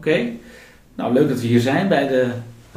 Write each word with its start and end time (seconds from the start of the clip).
Oké, 0.00 0.32
nou 0.94 1.12
leuk 1.12 1.28
dat 1.28 1.40
we 1.40 1.46
hier 1.46 1.60
zijn 1.60 1.88
bij 1.88 2.08
de 2.08 2.32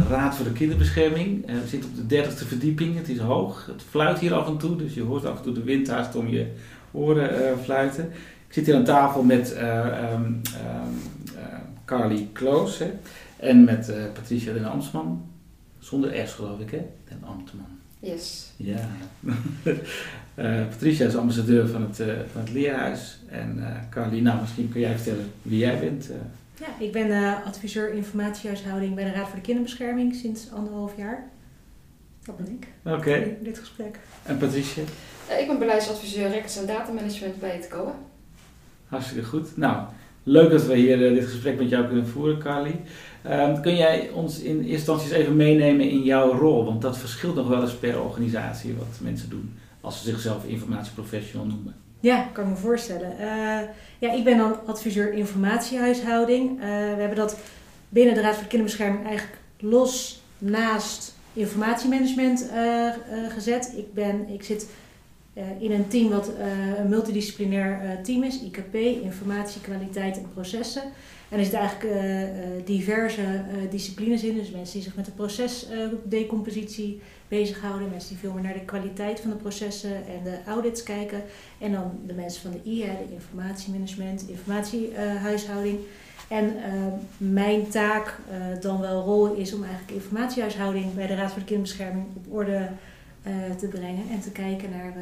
Raad 0.10 0.36
voor 0.36 0.46
de 0.46 0.52
Kinderbescherming. 0.52 1.50
Uh, 1.50 1.62
we 1.62 1.68
zitten 1.68 1.90
op 1.90 1.96
de 1.96 2.06
dertigste 2.06 2.46
verdieping, 2.46 2.98
het 2.98 3.10
is 3.10 3.18
hoog. 3.18 3.66
Het 3.66 3.82
fluit 3.90 4.20
hier 4.20 4.34
af 4.34 4.48
en 4.48 4.58
toe, 4.58 4.76
dus 4.76 4.94
je 4.94 5.02
hoort 5.02 5.26
af 5.26 5.38
en 5.38 5.44
toe 5.44 5.54
de 5.54 5.64
wind 5.64 5.88
haast 5.88 6.16
om 6.16 6.28
je 6.28 6.48
oren 6.92 7.42
uh, 7.42 7.64
fluiten. 7.64 8.06
Ik 8.48 8.54
zit 8.54 8.66
hier 8.66 8.76
aan 8.76 8.84
tafel 8.84 9.24
met 9.24 9.56
uh, 9.58 10.12
um, 10.14 10.42
Carly 11.86 12.30
Kloos 12.34 12.80
hè, 12.80 12.92
en 13.38 13.64
met 13.64 13.94
Patricia 14.14 14.54
den 14.54 14.66
Amstman. 14.66 15.26
Zonder 15.80 16.28
S 16.28 16.34
geloof 16.34 16.60
ik 16.60 16.72
hè, 16.72 16.82
den 17.08 17.24
Amstman. 17.24 17.66
Yes. 18.00 18.52
Ja. 18.56 18.88
Patricia 20.70 21.08
is 21.08 21.16
ambassadeur 21.16 21.68
van 21.68 21.82
het, 21.82 21.96
van 22.32 22.42
het 22.42 22.52
leerhuis. 22.52 23.20
En 23.30 23.64
Carly, 23.90 24.20
nou 24.20 24.40
misschien 24.40 24.70
kun 24.70 24.82
jij 24.82 24.96
vertellen 24.96 25.32
wie 25.42 25.60
jij 25.60 25.80
bent. 25.80 26.10
Ja, 26.59 26.68
ik 26.80 26.92
ben 26.92 27.08
uh, 27.08 27.46
adviseur 27.46 27.94
informatiehuishouding 27.94 28.96
bij 28.96 29.04
de 29.04 29.12
Raad 29.12 29.28
voor 29.28 29.36
de 29.36 29.42
Kinderbescherming 29.42 30.16
sinds 30.16 30.52
anderhalf 30.52 30.98
jaar. 30.98 31.32
Dat 32.26 32.38
ben 32.38 32.48
ik. 32.48 32.68
Oké. 32.84 32.96
Okay. 32.98 33.38
Dit 33.42 33.59
gesprek. 33.59 34.00
En 34.23 34.38
Patricia? 34.38 34.84
Uh, 35.30 35.40
ik 35.40 35.48
ben 35.48 35.59
beleidsadviseur 35.59 36.30
records 36.30 36.58
en 36.58 36.66
datamanagement 36.66 37.40
bij 37.40 37.56
het 37.56 37.68
COA. 37.68 37.96
Hartstikke 38.88 39.24
goed. 39.24 39.58
Nou, 39.58 39.86
leuk 40.24 40.52
dat 40.52 40.66
we 40.66 40.76
hier 40.76 41.12
uh, 41.12 41.14
dit 41.14 41.26
gesprek 41.26 41.58
met 41.58 41.70
jou 41.70 41.88
kunnen 41.88 42.08
voeren, 42.08 42.40
Carly. 42.40 42.81
Ehm, 43.22 43.62
kun 43.62 43.76
jij 43.76 44.09
ons 44.09 44.40
in 44.40 44.56
eerste 44.56 44.72
instantie 44.72 45.08
eens 45.08 45.18
even 45.18 45.36
meenemen 45.36 45.90
in 45.90 46.04
jouw 46.04 46.38
rol? 46.38 46.66
Want 46.66 46.81
dat 46.81 46.98
verschilt 46.98 47.36
nog 47.36 47.48
wel 47.48 47.62
eens 47.62 47.76
per 47.76 48.02
organisatie 48.02 48.74
wat 48.74 49.00
mensen 49.02 49.30
doen 49.30 49.54
als 49.81 49.98
ze 49.98 50.09
zichzelf 50.09 50.46
informatieprofessional 50.46 51.46
noemen. 51.46 51.76
Ja, 52.04 52.30
kan 52.34 52.50
me 52.50 52.56
voorstellen. 52.56 53.12
Uh, 53.19 53.59
ja, 54.00 54.14
ik 54.14 54.24
ben 54.24 54.38
dan 54.38 54.66
adviseur 54.66 55.14
informatiehuishouding. 55.14 56.52
Uh, 56.52 56.66
we 56.66 57.00
hebben 57.00 57.16
dat 57.16 57.38
binnen 57.90 58.16
de 58.16 58.22
Raad 58.22 58.34
voor 58.34 58.44
de 58.44 58.50
Kinderbescherming 58.50 59.06
eigenlijk 59.06 59.38
los 59.59 60.22
naast 60.38 61.16
informatiemanagement 61.34 62.50
uh, 62.53 62.94
gezet. 63.30 63.74
Ik, 63.78 63.94
ben, 63.94 64.30
ik 64.30 64.44
zit 64.44 64.68
in 65.59 65.72
een 65.72 65.88
team 65.88 66.09
wat 66.09 66.31
een 66.78 66.90
multidisciplinair 66.90 68.00
team 68.03 68.24
is, 68.24 68.41
IKP, 68.41 68.75
informatie, 69.03 69.62
kwaliteit 69.62 70.18
en 70.18 70.30
processen. 70.34 70.81
En 71.30 71.38
er 71.38 71.46
zitten 71.46 71.59
eigenlijk 71.59 72.66
diverse 72.66 73.22
disciplines 73.70 74.24
in, 74.24 74.35
dus 74.35 74.52
mensen 74.52 74.74
die 74.74 74.84
zich 74.84 74.96
met 74.96 75.06
de 75.06 75.12
procesdecompositie 75.12 77.02
bezighouden. 77.38 77.90
Mensen 77.90 78.10
die 78.10 78.18
veel 78.18 78.34
meer 78.34 78.44
naar 78.44 78.54
de 78.54 78.66
kwaliteit 78.66 79.20
van 79.20 79.30
de 79.30 79.36
processen 79.36 79.96
en 79.96 80.24
de 80.24 80.38
audits 80.48 80.84
kijken. 80.84 81.24
En 81.58 81.72
dan 81.72 82.00
de 82.06 82.14
mensen 82.14 82.42
van 82.42 82.52
de 82.52 82.70
IA, 82.70 82.86
de 82.86 83.14
informatiemanagement, 83.14 84.28
informatiehuishouding. 84.28 85.80
en 86.30 86.46
uh, 86.46 86.94
mijn 87.18 87.68
taak, 87.68 88.20
uh, 88.32 88.62
dan 88.62 88.80
wel 88.80 89.04
rol, 89.04 89.34
is 89.34 89.54
om 89.54 89.64
eigenlijk 89.64 89.94
informatiehuishouding 89.94 90.94
bij 90.94 91.08
de 91.08 91.16
Raad 91.16 91.32
voor 91.32 91.40
de 91.40 91.46
Kinderbescherming 91.46 92.06
op 92.16 92.34
orde 92.34 92.70
uh, 93.28 93.56
te 93.58 93.68
brengen. 93.68 94.04
En 94.10 94.20
te 94.22 94.32
kijken 94.32 94.70
naar 94.70 94.94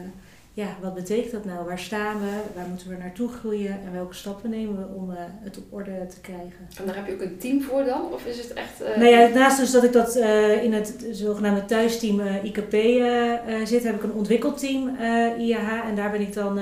ja, 0.54 0.78
wat 0.82 0.94
betekent 0.94 1.32
dat 1.32 1.46
nou? 1.46 1.66
Waar 1.66 1.80
staan 1.80 2.20
we? 2.20 2.42
Waar 2.56 2.68
moeten 2.68 2.90
we 2.90 2.98
naartoe 2.98 3.30
groeien? 3.30 3.72
En 3.86 3.92
welke 3.94 4.14
stappen 4.14 4.50
nemen 4.50 4.78
we 4.78 4.96
om 4.96 5.10
uh, 5.10 5.18
het 5.20 5.58
op 5.58 5.64
orde 5.70 6.08
te 6.08 6.20
krijgen? 6.22 6.68
En 6.80 6.86
daar 6.86 6.96
heb 6.96 7.08
je 7.08 7.14
ook 7.14 7.22
een 7.22 7.38
team 7.38 7.62
voor 7.62 7.84
dan? 7.84 8.14
Of 8.14 8.26
is 8.26 8.38
het 8.38 8.54
echt... 8.54 8.82
Uh... 8.82 8.98
Nou 8.98 9.10
ja, 9.10 9.28
naast 9.28 9.60
dus 9.60 9.72
dat 9.72 9.84
ik 9.84 9.94
dat 9.94 10.16
uh, 10.16 10.64
in 10.64 10.74
het 10.74 11.06
zogenaamde 11.12 11.66
thuisteam 11.66 12.22
IKP 12.44 12.72
zit, 13.68 13.84
heb 13.84 13.96
ik 13.96 14.04
een 14.04 14.14
ontwikkelteam 14.14 14.98
IAH. 15.38 15.88
En 15.88 15.96
daar 15.96 16.12
ben 16.12 16.22
ik 16.22 16.34
dan 16.34 16.56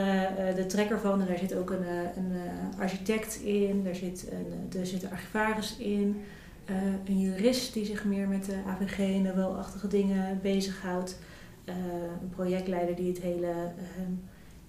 de 0.55 0.65
trekker 0.67 0.99
van. 0.99 1.21
En 1.21 1.27
daar 1.27 1.37
zit 1.37 1.55
ook 1.55 1.69
een, 1.69 1.85
een 2.15 2.33
architect 2.79 3.39
in. 3.43 3.83
Daar 3.83 3.95
zit 3.95 4.27
een, 4.31 4.79
er 4.79 4.85
zit 4.85 5.03
een 5.03 5.11
archivaris 5.11 5.75
in. 5.77 6.21
een 7.05 7.19
jurist 7.19 7.73
die 7.73 7.85
zich 7.85 8.05
meer 8.05 8.27
met 8.27 8.45
de 8.45 8.55
AVG 8.67 8.97
en 8.97 9.23
de 9.23 9.33
welachtige 9.33 9.87
dingen 9.87 10.39
bezighoudt. 10.41 11.17
Uh, 11.69 11.75
een 12.21 12.29
projectleider 12.29 12.95
die 12.95 13.07
het 13.07 13.21
hele 13.21 13.47
uh, 13.47 14.03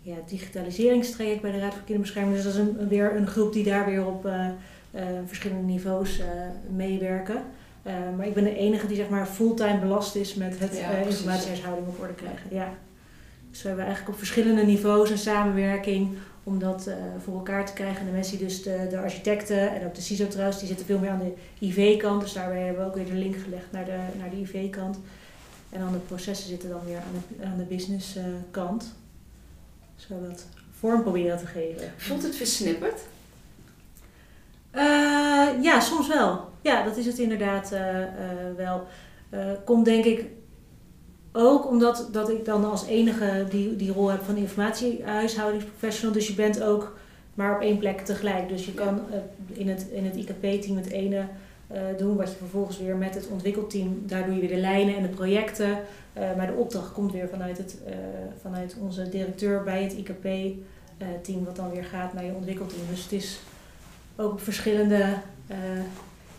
ja, 0.03 0.15
digitaliseringstraject 0.27 1.41
bij 1.41 1.53
de 1.53 1.59
Raad 1.59 1.72
voor 1.72 1.83
Kinderbescherming. 1.83 2.34
Dus 2.34 2.44
dat 2.44 2.53
is 2.53 2.59
een, 2.59 2.88
weer 2.88 3.16
een 3.16 3.27
groep 3.27 3.53
die 3.53 3.65
daar 3.65 3.87
weer 3.87 4.06
op 4.06 4.27
uh, 4.27 4.47
verschillende 5.27 5.72
niveaus 5.72 6.21
meewerken. 6.77 7.43
maar 8.16 8.27
ik 8.27 8.34
ben 8.34 8.44
de 8.44 8.56
enige 8.56 8.87
die 8.87 8.97
zeg 8.97 9.09
maar 9.09 9.27
fulltime 9.27 9.78
belast 9.78 10.15
is 10.15 10.34
met 10.34 10.59
het 10.59 10.78
ja, 10.78 10.91
informatiehuishouding 10.91 11.88
op 11.88 12.00
orde 12.00 12.15
krijgen. 12.15 12.47
Ja. 12.50 12.72
Dus 13.50 13.62
we 13.62 13.69
hebben 13.69 13.87
eigenlijk 13.87 14.15
op 14.15 14.19
verschillende 14.19 14.62
niveaus 14.62 15.11
een 15.11 15.19
samenwerking 15.19 16.09
om 16.44 16.59
dat 16.59 16.91
voor 17.25 17.34
elkaar 17.34 17.67
te 17.67 17.72
krijgen. 17.72 18.00
En 18.00 18.06
de 18.06 18.12
mensen 18.12 18.38
die 18.38 18.47
dus 18.47 18.62
de, 18.62 18.87
de 18.91 18.99
architecten 18.99 19.75
en 19.75 19.87
ook 19.87 19.94
de 19.94 20.00
CISO 20.00 20.28
trouwens, 20.28 20.59
die 20.59 20.69
zitten 20.69 20.87
veel 20.87 20.99
meer 20.99 21.11
aan 21.11 21.22
de 21.59 21.67
IV-kant. 21.67 22.21
Dus 22.21 22.32
daarbij 22.32 22.62
hebben 22.62 22.82
we 22.82 22.88
ook 22.88 22.97
weer 22.97 23.06
de 23.06 23.15
link 23.15 23.37
gelegd 23.37 23.67
naar 23.72 23.84
de, 23.84 23.99
naar 24.19 24.31
de 24.31 24.41
IV-kant. 24.41 24.99
En 25.70 25.81
dan 25.81 25.92
de 25.92 25.98
processen 25.98 26.48
zitten 26.48 26.69
dan 26.69 26.84
weer 26.84 26.97
aan 26.97 27.12
de, 27.12 27.44
aan 27.44 27.56
de 27.56 27.64
business 27.64 28.16
uh, 28.16 28.25
kant. 28.50 28.94
Zodat 29.97 30.47
vorm 30.70 31.03
proberen 31.03 31.38
te 31.38 31.47
geven. 31.47 31.92
Voelt 31.97 32.22
het 32.22 32.36
versnipperd? 32.36 33.00
Uh, 34.75 34.82
ja, 35.62 35.81
soms 35.81 36.08
wel. 36.08 36.48
Ja, 36.62 36.84
dat 36.84 36.97
is 36.97 37.06
het 37.06 37.19
inderdaad 37.19 37.72
uh, 37.72 37.81
wel. 38.56 38.86
komt 39.64 39.84
denk 39.84 40.04
ik 40.04 40.25
ook 41.32 41.66
omdat 41.66 42.08
dat 42.12 42.31
ik 42.31 42.44
dan 42.44 42.70
als 42.70 42.87
enige 42.87 43.47
die, 43.50 43.76
die 43.76 43.92
rol 43.92 44.08
heb 44.08 44.22
van 44.22 44.37
informatiehuishoudingsprofessional. 44.37 46.14
Dus 46.14 46.26
je 46.26 46.34
bent 46.34 46.62
ook 46.62 46.97
maar 47.34 47.54
op 47.54 47.60
één 47.60 47.78
plek 47.78 48.00
tegelijk. 48.00 48.48
Dus 48.48 48.64
je 48.64 48.75
kan 48.75 49.00
in 49.52 49.69
het, 49.69 49.87
in 49.92 50.04
het 50.04 50.14
IKP-team 50.14 50.76
het 50.76 50.91
ene 50.91 51.25
doen. 51.98 52.16
Wat 52.16 52.31
je 52.31 52.36
vervolgens 52.36 52.78
weer 52.78 52.97
met 52.97 53.14
het 53.14 53.28
ontwikkelteam, 53.28 54.03
daar 54.06 54.25
doe 54.25 54.34
je 54.34 54.40
weer 54.40 54.49
de 54.49 54.56
lijnen 54.56 54.96
en 54.96 55.02
de 55.02 55.08
projecten. 55.08 55.78
Uh, 56.19 56.37
maar 56.37 56.46
de 56.46 56.52
opdracht 56.52 56.93
komt 56.93 57.12
weer 57.12 57.28
vanuit, 57.28 57.58
het, 57.58 57.76
uh, 57.87 57.94
vanuit 58.40 58.76
onze 58.81 59.08
directeur 59.08 59.62
bij 59.62 59.82
het 59.82 59.93
IKP-team, 59.93 61.44
wat 61.44 61.56
dan 61.56 61.70
weer 61.70 61.84
gaat 61.84 62.12
naar 62.12 62.25
je 62.25 62.34
ontwikkelteam. 62.34 62.82
Dus 62.90 63.02
het 63.02 63.12
is 63.12 63.40
ook 64.17 64.32
op 64.32 64.40
verschillende 64.40 65.14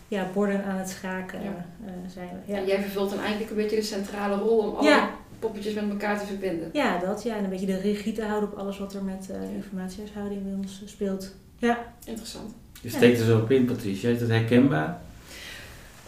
ja, 0.07 0.27
borden 0.33 0.63
aan 0.63 0.77
het 0.77 0.89
schaken 0.89 1.43
ja. 1.43 1.65
zijn 2.13 2.29
we. 2.29 2.51
Ja. 2.51 2.57
En 2.57 2.65
jij 2.65 2.81
vervult 2.81 3.09
dan 3.09 3.19
eigenlijk 3.19 3.49
een 3.49 3.57
beetje 3.57 3.75
de 3.75 3.81
centrale 3.81 4.35
rol 4.35 4.57
om 4.57 4.75
alle 4.75 4.89
ja. 4.89 5.09
poppetjes 5.39 5.73
met 5.73 5.89
elkaar 5.89 6.19
te 6.19 6.25
verbinden. 6.25 6.69
Ja, 6.73 6.97
dat 6.97 7.23
ja. 7.23 7.37
En 7.37 7.43
een 7.43 7.49
beetje 7.49 7.65
de 7.65 7.79
regie 7.79 8.13
te 8.13 8.23
houden 8.23 8.51
op 8.51 8.57
alles 8.57 8.79
wat 8.79 8.93
er 8.93 9.03
met 9.03 9.29
informatiehuishouding 9.55 10.43
bij 10.43 10.53
ons 10.53 10.81
speelt. 10.85 11.35
Ja. 11.57 11.93
Interessant. 12.05 12.53
Je 12.81 12.89
steekt 12.89 13.19
er 13.19 13.25
zo 13.25 13.39
op 13.39 13.51
in, 13.51 13.65
Patricia. 13.65 14.09
Is 14.09 14.19
dat 14.19 14.29
herkenbaar? 14.29 15.01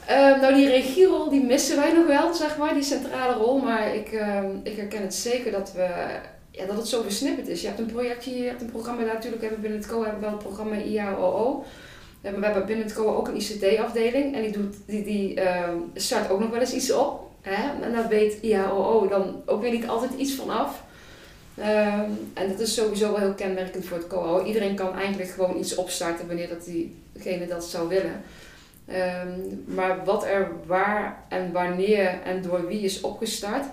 Uh, 0.09 0.41
nou, 0.41 0.53
die 0.53 0.69
regierol 0.69 1.29
die 1.29 1.43
missen 1.43 1.75
wij 1.75 1.93
nog 1.93 2.07
wel, 2.07 2.33
zeg 2.33 2.57
maar, 2.57 2.73
die 2.73 2.83
centrale 2.83 3.33
rol. 3.33 3.57
Maar 3.57 3.95
ik, 3.95 4.11
uh, 4.11 4.43
ik 4.63 4.75
herken 4.75 5.01
het 5.01 5.13
zeker 5.13 5.51
dat, 5.51 5.73
we, 5.73 5.87
ja, 6.51 6.65
dat 6.65 6.77
het 6.77 6.87
zo 6.87 7.01
versnipperd 7.01 7.47
is. 7.47 7.61
Je 7.61 7.67
hebt 7.67 7.79
een 7.79 7.85
projectje, 7.85 8.37
je 8.37 8.47
hebt 8.47 8.61
een 8.61 8.71
programma, 8.71 9.01
natuurlijk 9.01 9.41
hebben 9.41 9.61
we 9.61 9.67
binnen 9.67 9.79
het 9.79 9.89
COA 9.89 10.03
hebben 10.03 10.19
we 10.19 10.25
wel 10.25 10.35
het 10.35 10.45
programma 10.45 10.75
IAOO. 10.75 11.63
We 12.21 12.29
hebben 12.29 12.65
binnen 12.65 12.85
het 12.85 12.93
COA 12.93 13.11
ook 13.11 13.27
een 13.27 13.35
ICT-afdeling 13.35 14.35
en 14.35 14.41
die, 14.41 14.51
doet, 14.51 14.75
die, 14.85 15.03
die 15.03 15.35
uh, 15.35 15.69
start 15.93 16.29
ook 16.29 16.39
nog 16.39 16.49
wel 16.49 16.59
eens 16.59 16.73
iets 16.73 16.91
op. 16.91 17.31
Hè? 17.41 17.85
En 17.85 17.91
daar 17.91 18.07
weet 18.07 18.37
IAOO 18.41 19.07
dan 19.07 19.41
ook 19.45 19.61
weer 19.61 19.71
niet 19.71 19.87
altijd 19.87 20.11
iets 20.17 20.33
van 20.33 20.49
af. 20.49 20.83
Ehm, 21.57 22.09
en 22.33 22.49
dat 22.49 22.59
is 22.59 22.73
sowieso 22.73 23.11
wel 23.11 23.19
heel 23.19 23.33
kenmerkend 23.33 23.85
voor 23.85 23.97
het 23.97 24.07
COA. 24.07 24.43
Iedereen 24.43 24.75
kan 24.75 24.95
eigenlijk 24.95 25.29
gewoon 25.29 25.57
iets 25.57 25.75
opstarten 25.75 26.27
wanneer 26.27 26.49
dat 26.49 26.65
diegene 26.65 27.47
dat 27.47 27.65
zou 27.65 27.87
willen. 27.87 28.21
Ehm, 28.93 29.39
maar 29.65 30.05
wat 30.05 30.25
er 30.25 30.51
waar 30.65 31.25
en 31.29 31.51
wanneer 31.51 32.21
en 32.23 32.41
door 32.41 32.67
wie 32.67 32.81
is 32.81 33.01
opgestart, 33.01 33.65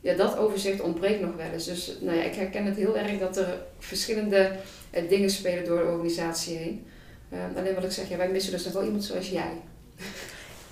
ja, 0.00 0.14
dat 0.14 0.36
overzicht 0.36 0.80
ontbreekt 0.80 1.20
nog 1.20 1.36
wel 1.36 1.50
eens. 1.52 1.64
Dus 1.64 1.96
nou 2.00 2.16
ja, 2.16 2.22
ik 2.22 2.34
herken 2.34 2.64
het 2.64 2.76
heel 2.76 2.96
erg 2.96 3.18
dat 3.18 3.36
er 3.36 3.58
verschillende 3.78 4.50
uh, 4.94 5.08
dingen 5.08 5.30
spelen 5.30 5.64
door 5.64 5.78
de 5.78 5.84
organisatie 5.84 6.56
heen. 6.56 6.86
Ehm, 7.30 7.56
alleen 7.56 7.74
wat 7.74 7.84
ik 7.84 7.90
zeg, 7.90 8.08
ja, 8.08 8.16
wij 8.16 8.28
missen 8.28 8.52
dus 8.52 8.64
nog 8.64 8.72
wel 8.72 8.84
iemand 8.84 9.04
zoals 9.04 9.28
jij. 9.28 9.52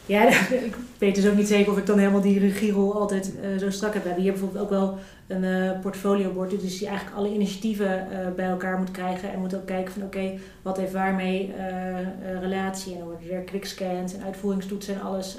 Ja, 0.07 0.29
ik 0.69 0.77
weet 0.99 1.15
dus 1.15 1.27
ook 1.29 1.37
niet 1.37 1.49
zeker 1.49 1.73
of 1.73 1.79
ik 1.79 1.87
dan 1.87 1.99
helemaal 1.99 2.21
die 2.21 2.39
regierol 2.39 2.95
altijd 2.95 3.33
uh, 3.43 3.59
zo 3.59 3.71
strak 3.71 3.95
heb. 3.95 4.03
We 4.03 4.09
hebben 4.09 4.25
hier 4.25 4.33
bijvoorbeeld 4.33 4.65
ook 4.65 4.71
wel 4.71 4.99
een 5.27 5.43
uh, 5.43 5.81
portfoliobord, 5.81 6.51
dus 6.51 6.79
die 6.79 6.89
eigenlijk 6.89 7.17
alle 7.17 7.35
initiatieven 7.35 8.07
uh, 8.11 8.19
bij 8.37 8.47
elkaar 8.47 8.79
moet 8.79 8.91
krijgen 8.91 9.33
en 9.33 9.41
moet 9.41 9.55
ook 9.55 9.67
kijken 9.67 9.93
van 9.93 10.03
oké, 10.03 10.33
wat 10.63 10.77
heeft 10.77 10.93
waarmee 10.93 11.55
relatie 12.41 12.93
en 12.93 12.99
dan 12.99 13.09
worden 13.09 13.31
er 13.31 13.43
quickscans 13.43 14.15
en 14.15 14.23
uitvoeringstoetsen 14.25 14.95
en 14.95 15.03
alles 15.03 15.39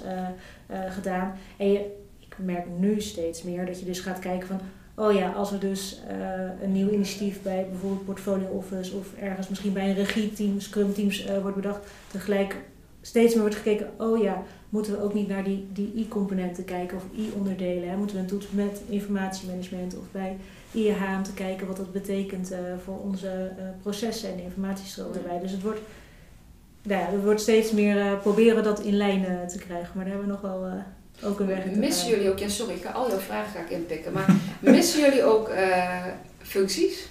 gedaan. 0.89 1.33
En 1.57 1.71
je, 1.71 1.79
ik 2.19 2.35
merk 2.37 2.65
nu 2.77 3.01
steeds 3.01 3.43
meer 3.43 3.65
dat 3.65 3.79
je 3.79 3.85
dus 3.85 3.99
gaat 3.99 4.19
kijken 4.19 4.47
van 4.47 4.59
oh 5.05 5.13
ja, 5.13 5.31
als 5.31 5.51
er 5.51 5.59
dus 5.59 6.01
een 6.61 6.71
nieuw 6.71 6.89
initiatief 6.89 7.41
bij 7.41 7.65
bijvoorbeeld 7.69 8.05
Portfolio 8.05 8.47
Office 8.47 8.95
of 8.95 9.07
ergens 9.21 9.49
misschien 9.49 9.73
bij 9.73 9.89
een 9.89 9.95
regieteam, 9.95 10.59
Scrum 10.59 10.93
teams 10.93 11.25
wordt 11.41 11.55
bedacht, 11.55 11.87
tegelijk 12.11 12.55
steeds 13.05 13.33
meer 13.33 13.41
wordt 13.41 13.57
gekeken, 13.57 13.89
oh 13.97 14.21
ja, 14.21 14.43
moeten 14.69 14.91
we 14.91 15.03
ook 15.03 15.13
niet 15.13 15.27
naar 15.27 15.43
die, 15.43 15.67
die 15.73 15.93
I-componenten 15.95 16.65
kijken 16.65 16.97
of 16.97 17.03
I-onderdelen. 17.17 17.97
Moeten 17.97 18.15
we 18.15 18.21
een 18.21 18.27
toets 18.27 18.45
met 18.49 18.81
informatiemanagement 18.89 19.97
of 19.97 20.03
bij 20.11 20.37
IEH 20.71 21.15
om 21.17 21.23
te 21.23 21.33
kijken 21.33 21.67
wat 21.67 21.77
dat 21.77 21.91
betekent 21.91 22.51
uh, 22.51 22.57
voor 22.83 22.99
onze 22.99 23.51
uh, 23.57 23.63
processen 23.81 24.31
en 24.31 24.43
informatiestroom 24.43 25.13
erbij. 25.13 25.39
Dus 25.39 25.51
het 25.51 25.61
wordt, 25.61 25.79
nou 26.81 27.01
ja, 27.01 27.11
er 27.11 27.23
wordt 27.23 27.41
steeds 27.41 27.71
meer 27.71 27.95
uh, 27.95 28.19
proberen 28.21 28.63
dat 28.63 28.79
in 28.79 28.97
lijn 28.97 29.47
te 29.47 29.57
krijgen, 29.57 29.91
maar 29.95 30.05
daar 30.05 30.13
hebben 30.13 30.35
we 30.35 30.41
nog 30.41 30.41
wel 30.41 30.83
ook 31.23 31.39
een 31.39 31.71
te 31.71 31.79
Missen 31.79 32.09
jullie 32.09 32.29
ook, 32.29 32.39
ja 32.39 32.47
sorry, 32.47 32.73
ik 32.73 32.83
ga 32.83 32.91
al 32.91 33.09
jouw 33.09 33.19
vragen 33.19 33.51
ga 33.51 33.59
ik 33.59 33.69
inpikken, 33.69 34.13
maar 34.13 34.35
missen 34.59 35.01
jullie 35.01 35.23
ook 35.23 35.51
functies? 36.41 37.07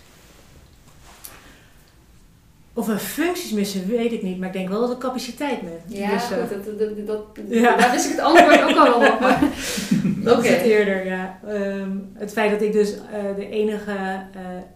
Of 2.75 2.87
we 2.87 2.99
functies 2.99 3.53
missen, 3.53 3.89
weet 3.89 4.13
ik 4.13 4.23
niet. 4.23 4.39
Maar 4.39 4.47
ik 4.47 4.53
denk 4.53 4.69
wel 4.69 4.81
dat 4.81 4.89
we 4.89 4.99
capaciteit 4.99 5.63
missen. 5.63 6.05
Ja, 6.05 6.11
dus, 6.11 6.23
goed, 6.23 6.37
dat, 6.79 6.79
dat, 6.79 7.07
dat, 7.07 7.25
ja. 7.49 7.77
daar 7.81 7.91
wist 7.91 8.05
ik 8.05 8.11
het 8.11 8.21
antwoord 8.21 8.63
ook 8.63 8.77
al 8.77 8.95
op. 8.95 9.21
Maar... 9.21 9.41
dat 10.25 10.39
okay. 10.39 10.51
is 10.51 10.57
het 10.57 10.67
eerder, 10.67 11.07
ja. 11.07 11.39
Um, 11.49 12.11
het 12.15 12.33
feit 12.33 12.51
dat 12.51 12.63
ik 12.63 12.73
dus 12.73 12.95
uh, 12.95 13.01
de 13.37 13.49
enige 13.49 13.97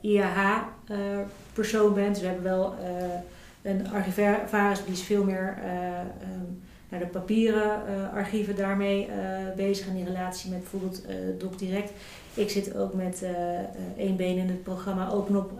uh, 0.02 0.10
IAH-persoon 0.12 1.88
uh, 1.88 1.94
ben. 1.94 2.08
Dus 2.08 2.20
we 2.20 2.26
hebben 2.26 2.44
wel 2.44 2.74
een 3.62 3.90
archivaris 3.92 4.84
die 4.84 4.94
is 4.94 5.02
veel 5.02 5.24
meer 5.24 5.58
um, 6.22 6.62
naar 6.88 7.00
de 7.00 7.06
papieren 7.06 7.82
archieven 8.12 8.56
daarmee 8.56 9.08
bezig. 9.56 9.88
En 9.88 9.96
in 9.96 10.06
relatie 10.06 10.50
met 10.50 10.60
bijvoorbeeld 10.60 11.02
DocDirect. 11.38 11.90
Ik 12.34 12.50
zit 12.50 12.76
ook 12.76 12.94
met 12.94 13.24
één 13.96 14.16
been 14.16 14.36
in 14.36 14.48
het 14.48 14.62
programma 14.62 15.10
Open 15.10 15.36
op 15.36 15.50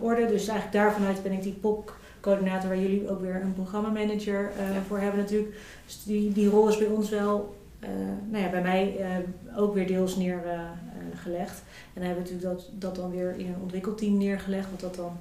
Orde. 0.00 0.26
Dus 0.26 0.48
eigenlijk 0.48 0.72
daarvanuit 0.72 1.22
ben 1.22 1.32
ik 1.32 1.42
die 1.42 1.52
POC-coördinator, 1.52 2.68
waar 2.68 2.78
jullie 2.78 3.10
ook 3.10 3.20
weer 3.20 3.40
een 3.40 3.54
programmamanager 3.54 4.50
uh, 4.58 4.74
ja. 4.74 4.82
voor 4.86 4.98
hebben 4.98 5.20
natuurlijk. 5.20 5.54
Dus 5.86 6.02
die, 6.04 6.32
die 6.32 6.48
rol 6.48 6.68
is 6.68 6.78
bij 6.78 6.86
ons 6.86 7.10
wel, 7.10 7.56
nou 8.30 8.44
ja, 8.44 8.50
bij 8.50 8.62
mij 8.62 9.06
ook 9.56 9.74
weer 9.74 9.86
deels 9.86 10.16
neergelegd. 10.16 11.62
en 11.94 12.00
dan 12.00 12.04
hebben 12.04 12.24
we 12.24 12.30
natuurlijk 12.30 12.58
dat, 12.58 12.70
dat 12.72 12.96
dan 12.96 13.10
weer 13.10 13.34
in 13.38 13.46
een 13.46 13.60
ontwikkelteam 13.62 14.16
neergelegd, 14.16 14.70
wat 14.70 14.80
dat 14.80 14.94
dan 14.94 15.18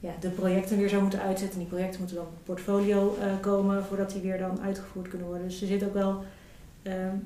ja, 0.00 0.10
de 0.20 0.28
projecten 0.28 0.78
weer 0.78 0.88
zou 0.88 1.02
moeten 1.02 1.22
uitzetten. 1.22 1.58
En 1.58 1.66
die 1.66 1.74
projecten 1.74 1.98
moeten 1.98 2.16
dan 2.16 2.26
op 2.26 2.44
portfolio 2.44 3.16
komen 3.40 3.84
voordat 3.84 4.10
die 4.10 4.22
weer 4.22 4.38
dan 4.38 4.60
uitgevoerd 4.60 5.08
kunnen 5.08 5.26
worden. 5.26 5.48
Dus 5.48 5.60
er 5.60 5.66
zit 5.66 5.84
ook 5.84 5.94
wel 5.94 6.22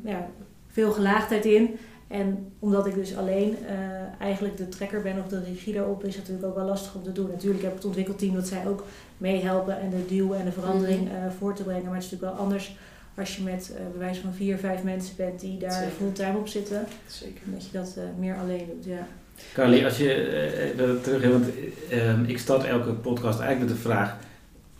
ja, 0.05 0.29
veel 0.69 0.93
gelaagdheid 0.93 1.45
in. 1.45 1.79
En 2.13 2.53
omdat 2.59 2.87
ik 2.87 2.95
dus 2.95 3.17
alleen 3.17 3.57
uh, 3.63 3.77
eigenlijk 4.21 4.57
de 4.57 4.69
trekker 4.69 5.03
ben 5.03 5.19
of 5.19 5.29
de 5.29 5.43
regie 5.45 5.75
daarop, 5.75 6.05
is 6.05 6.17
het 6.17 6.23
natuurlijk 6.23 6.49
ook 6.49 6.55
wel 6.57 6.67
lastig 6.67 6.95
om 6.95 7.03
te 7.03 7.13
doen. 7.13 7.31
Natuurlijk 7.31 7.63
heb 7.63 7.71
ik 7.71 7.77
het 7.77 7.87
ontwikkelteam 7.87 8.35
dat 8.35 8.47
zij 8.47 8.67
ook 8.67 8.85
meehelpen 9.19 9.81
en 9.81 9.91
de 9.91 10.07
duw 10.07 10.33
en 10.35 10.45
de 10.45 10.53
verandering 10.53 11.09
uh, 11.09 11.15
voor 11.39 11.55
te 11.55 11.63
brengen. 11.63 11.85
Maar 11.85 11.95
het 11.95 12.05
is 12.05 12.11
natuurlijk 12.11 12.37
wel 12.37 12.45
anders 12.45 12.77
als 13.15 13.37
je 13.37 13.43
met 13.43 13.73
uh, 13.75 13.93
bewijs 13.93 14.19
van 14.19 14.33
vier, 14.33 14.59
vijf 14.59 14.83
mensen 14.83 15.17
bent 15.17 15.41
die 15.41 15.59
daar 15.59 15.73
Zeker. 15.73 15.91
fulltime 15.91 16.39
op 16.39 16.49
zitten. 16.49 16.87
Zeker. 17.07 17.43
Dat 17.45 17.67
je 17.67 17.73
dat 17.73 17.97
meer 18.19 18.37
alleen 18.37 18.67
doet, 18.67 18.85
ja. 18.85 19.07
Carly, 19.53 19.85
als 19.85 19.97
je 19.97 20.75
uh, 20.77 21.03
terug 21.03 21.23
hebt, 21.23 21.33
want 21.33 21.47
ehm, 21.91 22.25
ik 22.25 22.39
start 22.39 22.65
elke 22.65 22.93
podcast 22.93 23.41
eigenlijk 23.41 23.71
met 23.71 23.83
de 23.83 23.89
vraag: 23.89 24.17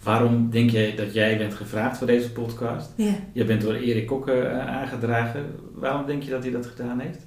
waarom 0.03 0.51
denk 0.51 0.71
jij 0.71 0.95
dat 0.95 1.15
jij 1.15 1.39
bent 1.39 1.55
gevraagd 1.55 1.99
voor 1.99 2.07
deze 2.07 2.33
podcast? 2.33 2.91
Ja. 2.97 3.15
Je 3.33 3.45
bent 3.45 3.61
door 3.61 3.75
Erik 3.75 4.07
Kokke 4.07 4.49
aangedragen. 4.51 5.45
Waarom 5.75 6.07
denk 6.07 6.23
je 6.23 6.31
dat 6.31 6.43
hij 6.43 6.53
dat 6.53 6.67
gedaan 6.67 7.01
heeft? 7.01 7.19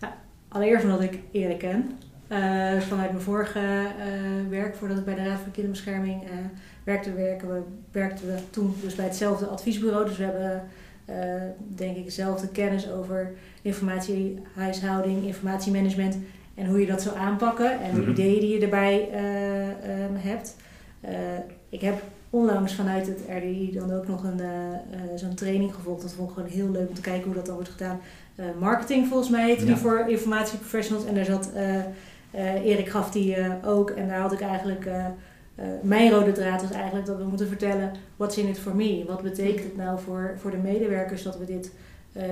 Nou, 0.00 0.12
allereerst 0.48 0.84
omdat 0.84 1.00
ik 1.00 1.18
Erik 1.32 1.58
ken. 1.58 1.98
Vanuit 2.88 3.10
mijn 3.10 3.20
vorige 3.20 3.86
werk, 4.48 4.76
voordat 4.76 4.98
ik 4.98 5.04
bij 5.04 5.14
de 5.14 5.24
Raad 5.24 5.40
voor 5.40 5.52
Kinderbescherming 5.52 6.22
werkte, 6.84 7.12
werken 7.12 7.48
we, 7.48 7.62
werkten 7.92 8.26
we 8.26 8.34
toen 8.50 8.74
dus 8.82 8.94
bij 8.94 9.04
hetzelfde 9.04 9.46
adviesbureau. 9.46 10.06
Dus 10.06 10.16
we 10.16 10.24
hebben 10.24 10.62
denk 11.74 11.96
ik 11.96 12.04
dezelfde 12.04 12.48
kennis 12.48 12.90
over 12.90 13.32
informatiehuishouding, 13.62 15.24
informatiemanagement 15.24 16.16
en 16.54 16.66
hoe 16.66 16.80
je 16.80 16.86
dat 16.86 17.02
zou 17.02 17.16
aanpakken 17.16 17.80
en 17.80 17.90
de 17.90 17.96
mm 17.96 18.02
-hmm. 18.02 18.12
ideeën 18.12 18.40
die 18.40 18.58
je 18.58 18.64
erbij 18.64 19.08
um, 19.12 20.16
hebt. 20.16 20.56
ik 21.68 21.80
heb 21.80 22.02
onlangs 22.30 22.74
vanuit 22.74 23.06
het 23.06 23.20
RDI 23.28 23.72
dan 23.72 23.92
ook 23.92 24.08
nog 24.08 24.24
een, 24.24 24.40
uh, 24.40 25.00
zo'n 25.14 25.34
training 25.34 25.74
gevolgd. 25.74 26.02
Dat 26.02 26.12
vond 26.12 26.28
ik 26.28 26.34
gewoon 26.34 26.50
heel 26.50 26.70
leuk 26.70 26.88
om 26.88 26.94
te 26.94 27.00
kijken 27.00 27.24
hoe 27.24 27.34
dat 27.34 27.46
dan 27.46 27.54
wordt 27.54 27.70
gedaan. 27.70 28.00
Marketing 28.58 29.06
volgens 29.08 29.30
mij 29.30 29.44
heette 29.44 29.64
ja. 29.64 29.66
die 29.66 29.76
voor 29.76 30.04
informatieprofessionals. 30.08 31.06
En 31.06 31.14
daar 31.14 31.24
zat 31.24 31.50
Erik 32.64 32.88
gaf 32.88 33.10
die 33.10 33.36
ook. 33.64 33.90
En 33.90 34.08
daar 34.08 34.20
had 34.20 34.32
ik 34.32 34.40
eigenlijk... 34.40 34.88
mijn 35.82 36.10
rode 36.10 36.32
draad 36.32 36.62
was 36.62 36.70
eigenlijk 36.70 37.06
dat 37.06 37.16
we 37.16 37.24
moeten 37.24 37.48
vertellen... 37.48 37.92
What's 38.16 38.36
in 38.36 38.48
it 38.48 38.58
for 38.58 38.76
me? 38.76 39.04
Wat 39.06 39.22
betekent 39.22 39.64
het 39.64 39.76
nou 39.76 40.00
voor, 40.00 40.34
voor 40.38 40.50
de 40.50 40.56
medewerkers 40.56 41.22
dat 41.22 41.38
we 41.38 41.44
dit 41.44 41.72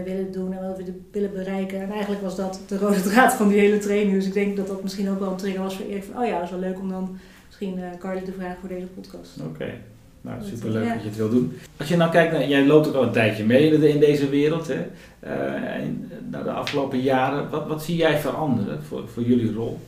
willen 0.04 0.32
doen... 0.32 0.52
en 0.52 0.68
wat 0.68 0.76
we 0.76 1.00
willen 1.10 1.32
bereiken? 1.32 1.80
En 1.80 1.90
eigenlijk 1.90 2.22
was 2.22 2.36
dat 2.36 2.60
de 2.66 2.78
rode 2.78 3.00
draad 3.00 3.32
van 3.32 3.48
die 3.48 3.58
hele 3.58 3.78
training. 3.78 4.12
Dus 4.12 4.26
ik 4.26 4.32
denk 4.32 4.56
dat 4.56 4.66
dat 4.66 4.82
misschien 4.82 5.10
ook 5.10 5.18
wel 5.18 5.30
een 5.30 5.36
trigger 5.36 5.62
was 5.62 5.76
voor 5.76 5.86
Erik. 5.86 6.04
Van, 6.04 6.22
oh 6.22 6.26
ja, 6.26 6.34
dat 6.34 6.44
is 6.44 6.50
wel 6.50 6.58
leuk 6.58 6.78
om 6.78 6.88
dan 6.88 7.18
misschien 7.46 7.80
Carly 7.98 8.20
te 8.20 8.32
vragen 8.32 8.56
voor 8.60 8.68
deze 8.68 8.86
podcast. 8.86 9.38
Oké. 9.40 9.48
Okay. 9.48 9.74
Nou, 10.22 10.44
superleuk 10.44 10.84
ja. 10.84 10.92
dat 10.92 11.02
je 11.02 11.08
het 11.08 11.16
wil 11.16 11.30
doen. 11.30 11.52
Als 11.76 11.88
je 11.88 11.96
nou 11.96 12.10
kijkt, 12.10 12.32
naar, 12.32 12.48
jij 12.48 12.66
loopt 12.66 12.88
ook 12.88 12.94
al 12.94 13.02
een 13.02 13.12
tijdje 13.12 13.44
mee 13.44 13.90
in 13.92 14.00
deze 14.00 14.28
wereld. 14.28 14.68
Hè? 14.68 14.86
Uh, 15.24 15.84
in, 15.84 16.10
nou, 16.30 16.44
de 16.44 16.50
afgelopen 16.50 17.00
jaren, 17.00 17.50
wat, 17.50 17.66
wat 17.66 17.82
zie 17.82 17.96
jij 17.96 18.18
veranderen 18.18 18.82
voor, 18.82 19.08
voor 19.08 19.22
jullie 19.22 19.52
rol? 19.52 19.80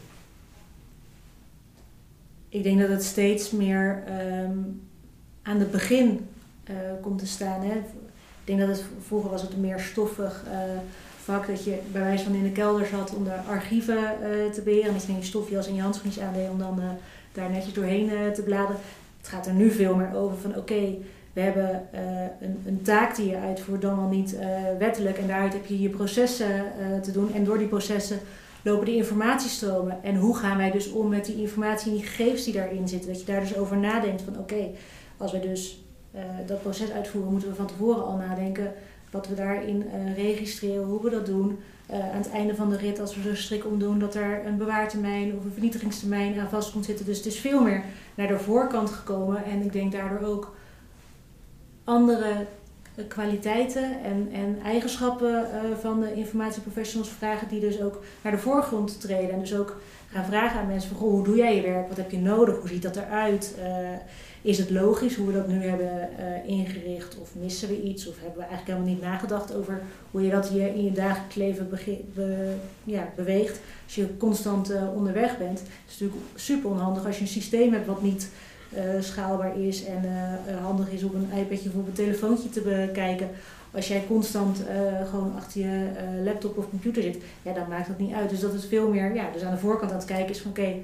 Ik 2.48 2.62
denk 2.62 2.80
dat 2.80 2.88
het 2.88 3.04
steeds 3.04 3.50
meer 3.50 4.04
um, 4.44 4.80
aan 5.42 5.58
het 5.58 5.70
begin 5.70 6.20
uh, 6.70 6.76
komt 7.00 7.18
te 7.18 7.26
staan. 7.26 7.60
Hè? 7.62 7.82
Ik 8.44 8.56
denk 8.56 8.68
dat 8.68 8.76
het 8.76 8.86
vroeger 9.06 9.30
was 9.30 9.42
het 9.42 9.52
een 9.52 9.60
meer 9.60 9.80
stoffig 9.80 10.44
uh, 10.46 10.52
vak. 11.22 11.46
Dat 11.46 11.64
je 11.64 11.78
bij 11.92 12.02
wijze 12.02 12.24
van 12.24 12.34
in 12.34 12.42
de 12.42 12.52
kelder 12.52 12.86
zat 12.86 13.14
om 13.14 13.24
de 13.24 13.36
archieven 13.48 13.98
te 14.52 14.62
beheren. 14.62 14.88
En 14.88 14.92
dat 14.92 15.06
je 15.06 15.14
je 15.14 15.22
stofjas 15.22 15.66
en 15.66 15.74
je 15.74 15.80
handschoentjes 15.80 16.24
aandeed 16.24 16.50
om 16.50 16.58
dan 16.58 16.80
daar 17.32 17.50
netjes 17.50 17.72
doorheen 17.72 18.10
te 18.34 18.42
bladeren. 18.42 18.80
Het 19.18 19.28
gaat 19.28 19.46
er 19.46 19.52
nu 19.52 19.70
veel 19.70 19.94
meer 19.94 20.14
over 20.14 20.36
van 20.36 20.56
oké, 20.56 20.96
we 21.32 21.40
hebben 21.40 21.82
een, 22.40 22.62
een, 22.66 22.82
taak 22.82 23.16
die 23.16 23.30
je 23.30 23.36
uitvoert, 23.36 23.82
dan 23.82 23.96
wel 23.96 24.08
niet 24.08 24.36
wettelijk. 24.78 25.18
En 25.18 25.26
daaruit 25.26 25.52
heb 25.52 25.66
je 25.66 25.80
je 25.80 25.88
processen 25.88 26.64
te 27.02 27.12
doen. 27.12 27.34
En 27.34 27.44
door 27.44 27.58
die 27.58 27.66
processen 27.66 28.18
lopen 28.62 28.86
de 28.86 28.94
informatiestromen. 28.94 29.98
En 30.02 30.16
hoe 30.16 30.36
gaan 30.36 30.56
wij 30.56 30.70
dus 30.70 30.90
om 30.90 31.08
met 31.08 31.24
die 31.24 31.40
informatie 31.40 31.90
en 31.90 31.96
die 31.96 32.06
gegevens 32.06 32.44
die 32.44 32.54
daarin 32.54 32.88
zitten? 32.88 33.08
Dat 33.10 33.20
je 33.20 33.26
daar 33.26 33.40
dus 33.40 33.56
over 33.56 33.76
nadenkt 33.76 34.22
van 34.22 34.38
oké, 34.38 34.70
als 35.16 35.32
we 35.32 35.40
dus 35.40 35.83
dat 36.47 36.62
proces 36.62 36.90
uitvoeren, 36.90 37.30
moeten 37.30 37.49
we 37.49 37.54
van 37.54 37.66
tevoren 37.66 38.04
al 38.04 38.16
nadenken 38.16 38.73
wat 39.11 39.28
we 39.28 39.35
daarin 39.35 39.85
registreren, 40.14 40.85
hoe 40.85 41.02
we 41.02 41.11
dat 41.11 41.26
doen. 41.26 41.59
aan 41.88 42.18
het 42.18 42.30
einde 42.30 42.54
van 42.54 42.71
de 42.71 42.76
rit, 42.76 43.00
als 43.00 43.16
we 43.16 43.23
zo 43.23 43.35
strik 43.35 43.66
omdoen, 43.66 43.99
dat 43.99 44.14
er 44.14 44.47
een 44.47 44.56
bewaartermijn 44.56 45.37
of 45.37 45.44
een 45.44 45.52
vernietigingstermijn 45.52 46.38
aan 46.38 46.49
vast 46.49 46.73
komt 46.73 46.85
zitten. 46.85 47.04
Dus 47.06 47.16
het 47.16 47.26
is 47.26 47.38
veel 47.38 47.62
meer 47.62 47.83
naar 48.14 48.28
de 48.28 48.38
voorkant 48.38 48.90
gekomen. 48.90 49.44
En 49.44 49.62
ik 49.62 49.73
denk 49.73 49.92
daardoor 49.92 50.28
ook 50.28 50.54
andere 51.85 52.47
kwaliteiten 53.09 54.02
en, 54.02 54.28
en 54.33 54.59
eigenschappen 54.64 55.47
van 55.80 56.00
de 56.00 56.14
informatieprofessionals 56.14 57.09
vragen 57.09 57.49
die 57.49 57.61
dus 57.61 57.80
ook 57.80 58.02
naar 58.23 58.33
de 58.33 58.38
voorgrond 58.38 59.00
treden. 59.00 59.30
En 59.30 59.40
dus 59.40 59.54
ook 59.54 59.76
gaan 60.11 60.25
vragen 60.25 60.61
aan 60.61 60.66
mensen 60.66 60.90
van, 60.90 60.99
goh, 60.99 61.11
hoe 61.11 61.25
doe 61.25 61.37
jij 61.37 61.56
je 61.56 61.62
werk? 61.62 61.88
Wat 61.88 61.97
heb 61.97 62.11
je 62.11 62.18
nodig? 62.18 62.59
Hoe 62.59 62.68
ziet 62.68 62.83
dat 62.83 62.97
eruit? 62.97 63.54
Is 64.44 64.58
het 64.58 64.70
logisch 64.70 65.16
hoe 65.16 65.26
we 65.26 65.32
dat 65.32 65.48
nu 65.48 65.62
hebben 65.62 66.08
ingericht? 66.46 67.18
Of 67.20 67.30
missen 67.40 67.68
we 67.68 67.82
iets? 67.82 68.08
Of 68.08 68.14
hebben 68.14 68.38
we 68.38 68.44
eigenlijk 68.44 68.70
helemaal 68.70 68.94
niet 68.94 69.02
nagedacht 69.02 69.54
over 69.54 69.82
hoe 70.10 70.22
je 70.22 70.30
dat 70.30 70.48
hier 70.48 70.66
in 70.66 70.84
je 70.84 70.92
dagelijks 70.92 71.34
leven 71.34 71.68
ja, 72.84 73.08
beweegt? 73.16 73.60
Als 73.84 73.94
je 73.94 74.16
constant 74.16 74.72
onderweg 74.94 75.38
bent, 75.38 75.58
is 75.58 75.92
het 75.92 76.00
natuurlijk 76.00 76.20
super 76.34 76.70
onhandig 76.70 77.06
als 77.06 77.16
je 77.16 77.22
een 77.22 77.28
systeem 77.28 77.72
hebt 77.72 77.86
wat 77.86 78.02
niet 78.02 78.28
uh, 78.74 78.80
schaalbaar 79.00 79.60
is 79.60 79.84
en 79.84 80.02
handig 80.62 80.90
is 80.90 81.02
op 81.02 81.14
een 81.14 81.38
iPadje 81.38 81.68
of 81.68 81.74
op 81.74 81.86
een 81.86 81.92
telefoontje 81.92 82.48
te 82.48 82.60
bekijken. 82.60 83.28
Als 83.70 83.88
jij 83.88 84.04
constant 84.06 84.62
gewoon 85.10 85.32
achter 85.36 85.60
je 85.60 85.90
laptop 86.24 86.58
of 86.58 86.70
computer 86.70 87.02
zit, 87.02 87.22
ja, 87.42 87.52
dan 87.52 87.68
maakt 87.68 87.88
dat 87.88 87.98
niet 87.98 88.14
uit. 88.14 88.30
Dus 88.30 88.40
dat 88.40 88.54
is 88.54 88.66
veel 88.66 88.88
meer, 88.88 89.14
ja, 89.14 89.30
dus 89.32 89.42
aan 89.42 89.54
de 89.54 89.58
voorkant 89.58 89.90
aan 89.90 89.96
het 89.96 90.06
kijken 90.06 90.30
is 90.30 90.40
van 90.40 90.50
oké, 90.50 90.74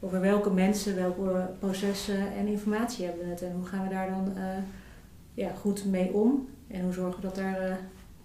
over 0.00 0.20
welke 0.20 0.50
mensen, 0.50 0.96
welke 0.96 1.50
processen 1.58 2.32
en 2.38 2.46
informatie 2.46 3.04
hebben 3.04 3.24
we 3.24 3.30
het 3.30 3.42
en 3.42 3.52
hoe 3.52 3.66
gaan 3.66 3.88
we 3.88 3.94
daar 3.94 4.08
dan 4.08 4.32
ja, 5.34 5.50
goed 5.60 5.84
mee 5.84 6.12
om 6.12 6.48
en 6.68 6.82
hoe 6.82 6.92
zorgen 6.92 7.20
we 7.20 7.26
dat 7.26 7.34
daar 7.34 7.78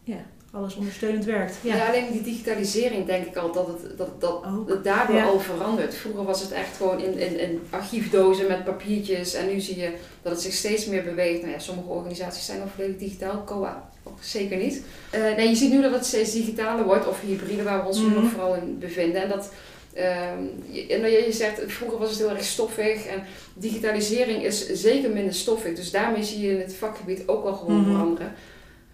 ja, 0.04 0.18
alles 0.52 0.76
ondersteunend 0.76 1.26
werkt. 1.26 1.56
Ja. 1.62 1.88
alleen 1.88 2.12
die 2.12 2.22
digitalisering 2.22 3.06
denk 3.06 3.26
ik 3.26 3.36
al 3.36 3.52
dat 3.52 3.68
het, 3.68 3.98
dat, 3.98 4.22
dat 4.22 4.84
daardoor 4.84 5.22
al 5.22 5.40
verandert. 5.40 5.96
Vroeger 5.96 6.24
was 6.24 6.42
het 6.42 6.52
echt 6.52 6.78
gewoon 6.78 7.00
in, 7.00 7.18
in, 7.18 7.40
in 7.40 7.62
archiefdozen 7.70 8.48
met 8.48 8.64
papiertjes 8.64 9.34
en 9.34 9.48
nu 9.48 9.60
zie 9.60 9.80
je 9.80 9.96
dat 10.22 10.32
het 10.32 10.42
zich 10.42 10.54
steeds 10.54 10.86
meer 10.86 11.04
beweegt. 11.04 11.42
Nou 11.42 11.54
ja, 11.54 11.60
sommige 11.60 11.90
organisaties 11.90 12.46
zijn 12.46 12.60
nog 12.60 12.70
volledig 12.76 12.98
digitaal, 12.98 13.44
COA 13.44 13.90
zeker 14.20 14.58
niet. 14.58 14.84
Uh, 15.16 15.36
nee, 15.36 15.50
je 15.50 15.56
ziet 15.56 15.72
nu 15.72 15.82
dat 15.82 15.92
het 15.92 16.06
steeds 16.06 16.32
digitaler 16.32 16.86
wordt 16.86 17.08
of 17.08 17.22
hybride 17.22 17.64
waar 17.64 17.82
we 17.82 17.88
ons 17.88 18.00
nu 18.00 18.10
nog 18.10 18.24
mhm. 18.24 18.28
vooral 18.28 18.56
in 18.56 18.80
bevinden. 18.80 19.22
En 19.22 19.30
dat, 19.30 19.52
uh, 19.98 20.30
je, 20.72 21.24
je, 21.26 21.32
zegt, 21.32 21.62
vroeger 21.68 22.00
was 22.00 22.10
het 22.10 22.20
heel 22.20 22.30
erg 22.30 22.44
stoffig 22.44 23.06
en 23.06 23.24
digitalisering 23.54 24.44
is 24.44 24.72
zeker 24.72 25.10
minder 25.10 25.34
stoffig. 25.34 25.76
Dus 25.76 25.92
daarmee 25.92 26.24
zie 26.24 26.42
je 26.42 26.52
in 26.52 26.60
het 26.60 26.76
vakgebied 26.76 27.24
ook 27.26 27.44
wel 27.44 27.54
gewoon 27.54 27.82
mhm. 27.82 27.92
veranderen. 27.92 28.34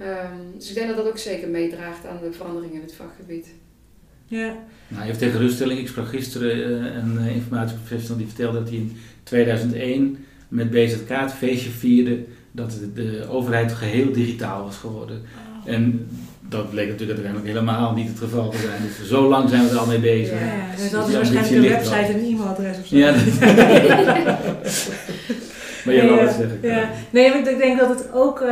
Um, 0.02 0.58
dus 0.58 0.70
ik 0.70 0.76
denk 0.76 0.88
dat 0.88 0.98
dat 0.98 1.08
ook 1.08 1.18
zeker 1.18 1.48
meedraagt 1.48 2.06
aan 2.06 2.20
de 2.24 2.32
veranderingen 2.32 2.76
in 2.76 2.82
het 2.82 2.94
vakgebied. 2.94 3.48
Ja. 4.26 4.58
Nou, 4.88 5.06
even 5.06 5.18
tegen 5.18 5.40
ruststelling, 5.40 5.80
ik 5.80 5.88
sprak 5.88 6.08
gisteren 6.08 6.58
uh, 6.58 6.96
een 6.96 7.18
uh, 7.20 7.36
informatieprofessional 7.36 8.18
die 8.18 8.28
vertelde 8.28 8.60
dat 8.60 8.70
hij 8.70 8.78
in 8.78 8.98
2001 9.24 10.26
met 10.48 10.70
BZK 10.70 11.10
het 11.10 11.34
feestje 11.34 11.70
vierde 11.70 12.24
dat 12.52 12.72
de, 12.72 12.94
de 12.94 13.28
overheid 13.30 13.72
geheel 13.72 14.12
digitaal 14.12 14.64
was 14.64 14.78
geworden. 14.78 15.22
Oh. 15.66 15.74
En 15.74 16.08
dat 16.52 16.70
bleek 16.70 16.88
natuurlijk 16.88 17.20
uiteindelijk 17.20 17.54
helemaal 17.54 17.94
niet 17.94 18.08
het 18.08 18.18
geval 18.18 18.50
te 18.50 18.58
zijn. 18.58 18.82
Dus 18.82 19.08
zo 19.08 19.28
lang 19.28 19.50
zijn 19.50 19.64
we 19.64 19.70
er 19.70 19.78
al 19.78 19.86
mee 19.86 20.00
bezig. 20.00 20.40
Ja, 20.40 20.46
ja. 20.46 20.76
Dus 20.78 20.92
dat 20.92 21.08
is 21.08 21.16
waarschijnlijk 21.16 21.56
een 21.56 21.70
website 21.70 21.96
en 21.96 22.20
een 22.20 22.26
e-mailadres 22.26 22.78
of 22.80 22.86
zo. 22.86 22.98
Ja, 22.98 23.14
Maar 25.86 25.94
jij 25.94 26.08
wil 26.08 26.16
wat 26.16 26.34
zeggen. 26.34 26.60
Ja. 26.62 26.90
Nee, 27.10 27.26
ik 27.26 27.58
denk 27.58 27.80
dat 27.80 27.90
het 27.90 28.12
ook, 28.14 28.42
uh, 28.42 28.48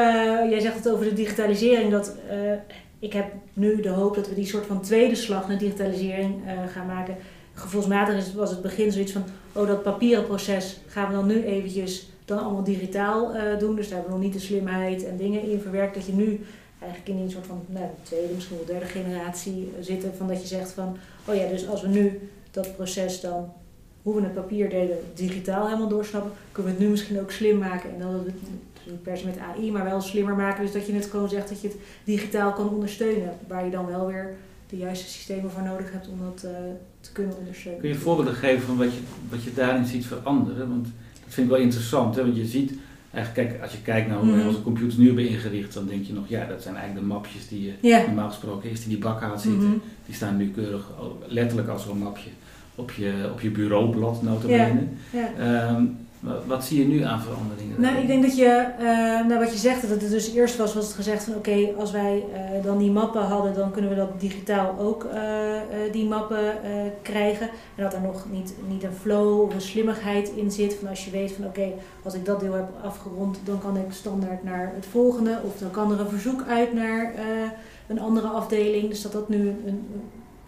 jij 0.49 0.59
zegt 0.59 0.75
het 0.75 0.89
over 0.89 1.05
de 1.05 1.13
digitalisering, 1.13 1.91
dat 1.91 2.15
uh, 2.31 2.51
ik 2.99 3.13
heb 3.13 3.25
nu 3.53 3.81
de 3.81 3.89
hoop 3.89 4.15
dat 4.15 4.29
we 4.29 4.35
die 4.35 4.45
soort 4.45 4.65
van 4.65 4.81
tweede 4.81 5.15
slag 5.15 5.47
naar 5.47 5.57
digitalisering 5.57 6.35
uh, 6.45 6.51
gaan 6.73 6.85
maken. 6.85 7.15
Gevoelsmatig 7.53 8.33
was 8.33 8.49
het 8.49 8.61
begin 8.61 8.91
zoiets 8.91 9.11
van, 9.11 9.23
oh 9.53 9.67
dat 9.67 9.83
papieren 9.83 10.25
proces 10.25 10.79
gaan 10.87 11.07
we 11.07 11.13
dan 11.13 11.27
nu 11.27 11.43
eventjes 11.43 12.09
dan 12.25 12.39
allemaal 12.39 12.63
digitaal 12.63 13.31
doen. 13.59 13.75
Dus 13.75 13.89
daar 13.89 13.97
hebben 13.97 14.15
we 14.15 14.23
nog 14.23 14.31
niet 14.31 14.41
de 14.41 14.47
slimheid 14.47 15.05
en 15.05 15.17
dingen 15.17 15.49
in 15.51 15.61
verwerkt. 15.61 15.95
Dat 15.95 16.05
je 16.05 16.13
nu 16.13 16.39
eigenlijk 16.79 17.17
in 17.17 17.23
een 17.23 17.31
soort 17.31 17.45
van 17.45 17.61
nou, 17.67 17.85
tweede, 18.01 18.33
misschien 18.33 18.57
wel 18.57 18.65
derde 18.65 18.85
generatie 18.85 19.71
zit. 19.79 20.05
Van 20.17 20.27
dat 20.27 20.41
je 20.41 20.47
zegt 20.47 20.71
van, 20.71 20.97
oh 21.25 21.35
ja, 21.35 21.47
dus 21.47 21.67
als 21.67 21.81
we 21.81 21.87
nu 21.87 22.29
dat 22.51 22.75
proces 22.75 23.21
dan 23.21 23.51
hoe 24.01 24.15
we 24.15 24.21
het 24.21 24.33
papier 24.33 24.69
deden 24.69 24.97
digitaal 25.13 25.65
helemaal 25.65 25.87
doorsnappen, 25.87 26.31
kunnen 26.51 26.71
we 26.71 26.77
het 26.77 26.87
nu 26.87 26.91
misschien 26.91 27.19
ook 27.19 27.31
slim 27.31 27.57
maken. 27.57 27.93
En 27.93 27.99
dan 27.99 28.11
we 28.11 28.25
het 28.25 28.41
niet 28.41 29.03
per 29.03 29.17
se 29.17 29.25
met 29.25 29.37
AI, 29.37 29.71
maar 29.71 29.83
wel 29.83 30.01
slimmer 30.01 30.35
maken. 30.35 30.63
Dus 30.63 30.73
dat 30.73 30.85
je 30.85 30.93
het 30.93 31.05
gewoon 31.05 31.29
zegt 31.29 31.49
dat 31.49 31.61
je 31.61 31.67
het 31.67 31.77
digitaal 32.03 32.53
kan 32.53 32.69
ondersteunen. 32.69 33.33
Waar 33.47 33.65
je 33.65 33.71
dan 33.71 33.85
wel 33.85 34.07
weer 34.07 34.35
de 34.69 34.77
juiste 34.77 35.09
systemen 35.09 35.51
voor 35.51 35.61
nodig 35.63 35.91
hebt 35.91 36.07
om 36.07 36.19
dat 36.19 36.43
uh, 36.45 36.51
te 36.99 37.11
kunnen 37.11 37.37
ondersteunen. 37.37 37.81
Kun 37.81 37.89
je 37.89 37.95
voorbeelden 37.95 38.33
geven 38.33 38.65
van 38.65 38.77
wat 38.77 38.93
je, 38.93 38.99
wat 39.29 39.43
je 39.43 39.53
daarin 39.53 39.85
ziet 39.85 40.05
veranderen? 40.05 40.69
Want 40.69 40.83
dat 41.23 41.33
vind 41.33 41.47
ik 41.47 41.53
wel 41.53 41.61
interessant, 41.61 42.15
hè? 42.15 42.21
want 42.21 42.35
je 42.35 42.45
ziet 42.45 42.73
eigenlijk, 43.11 43.49
kijk, 43.49 43.61
als 43.61 43.71
je 43.71 43.81
kijkt 43.81 44.07
naar 44.07 44.17
hoe 44.17 44.35
mm. 44.35 44.47
onze 44.47 44.61
computers 44.61 44.97
nu 44.97 45.05
hebben 45.05 45.27
ingericht, 45.27 45.73
dan 45.73 45.87
denk 45.87 46.05
je 46.05 46.13
nog, 46.13 46.27
ja, 46.27 46.45
dat 46.45 46.61
zijn 46.61 46.75
eigenlijk 46.75 47.07
de 47.07 47.13
mapjes 47.13 47.47
die 47.47 47.73
je 47.81 48.03
normaal 48.05 48.29
gesproken 48.29 48.69
eerst 48.69 48.83
in 48.83 48.89
die 48.89 48.97
bak 48.97 49.21
haalt 49.21 49.41
zitten. 49.41 49.61
Mm-hmm. 49.61 49.81
Die 50.05 50.15
staan 50.15 50.37
nu 50.37 50.51
keurig 50.51 50.91
letterlijk 51.27 51.67
als 51.67 51.83
zo'n 51.83 51.97
mapje 51.97 52.29
op 52.75 52.91
je, 52.91 53.29
op 53.31 53.41
je 53.41 53.49
bureaublad 53.49 54.21
notabene. 54.21 54.83
Ja, 55.11 55.31
ja. 55.37 55.75
Um, 55.75 55.97
wat 56.45 56.63
zie 56.63 56.79
je 56.79 56.87
nu 56.87 57.01
aan 57.01 57.21
veranderingen? 57.21 57.81
Nou, 57.81 57.97
ik 57.97 58.07
denk 58.07 58.23
dat 58.23 58.37
je, 58.37 58.67
uh, 59.29 59.37
wat 59.39 59.51
je 59.51 59.57
zegt, 59.57 59.81
dat 59.81 59.89
het 59.89 60.09
dus 60.09 60.33
eerst 60.33 60.57
was, 60.57 60.73
was 60.73 60.85
het 60.85 60.95
gezegd 60.95 61.23
van 61.23 61.35
oké, 61.35 61.69
als 61.77 61.91
wij 61.91 62.23
uh, 62.33 62.63
dan 62.63 62.77
die 62.77 62.91
mappen 62.91 63.21
hadden, 63.21 63.53
dan 63.53 63.71
kunnen 63.71 63.89
we 63.89 63.95
dat 63.95 64.19
digitaal 64.19 64.79
ook 64.79 65.03
uh, 65.03 65.21
die 65.91 66.07
mappen 66.07 66.53
krijgen. 67.01 67.49
En 67.75 67.83
dat 67.83 67.93
er 67.93 68.01
nog 68.01 68.25
niet, 68.31 68.53
niet 68.67 68.83
een 68.83 68.93
flow 69.01 69.41
of 69.41 69.53
een 69.53 69.61
slimmigheid 69.61 70.29
in 70.35 70.51
zit. 70.51 70.73
Van 70.73 70.87
als 70.87 71.05
je 71.05 71.11
weet 71.11 71.31
van 71.31 71.45
oké, 71.45 71.71
als 72.03 72.13
ik 72.13 72.25
dat 72.25 72.39
deel 72.39 72.53
heb 72.53 72.69
afgerond, 72.83 73.39
dan 73.43 73.59
kan 73.59 73.77
ik 73.77 73.91
standaard 73.91 74.43
naar 74.43 74.71
het 74.75 74.85
volgende. 74.85 75.39
Of 75.45 75.57
dan 75.57 75.71
kan 75.71 75.91
er 75.91 75.99
een 75.99 76.09
verzoek 76.09 76.43
uit 76.47 76.73
naar 76.73 77.13
een 77.87 77.99
andere 77.99 78.27
afdeling. 78.27 78.89
Dus 78.89 79.01
dat 79.01 79.11
dat 79.11 79.29
nu 79.29 79.47
een, 79.47 79.87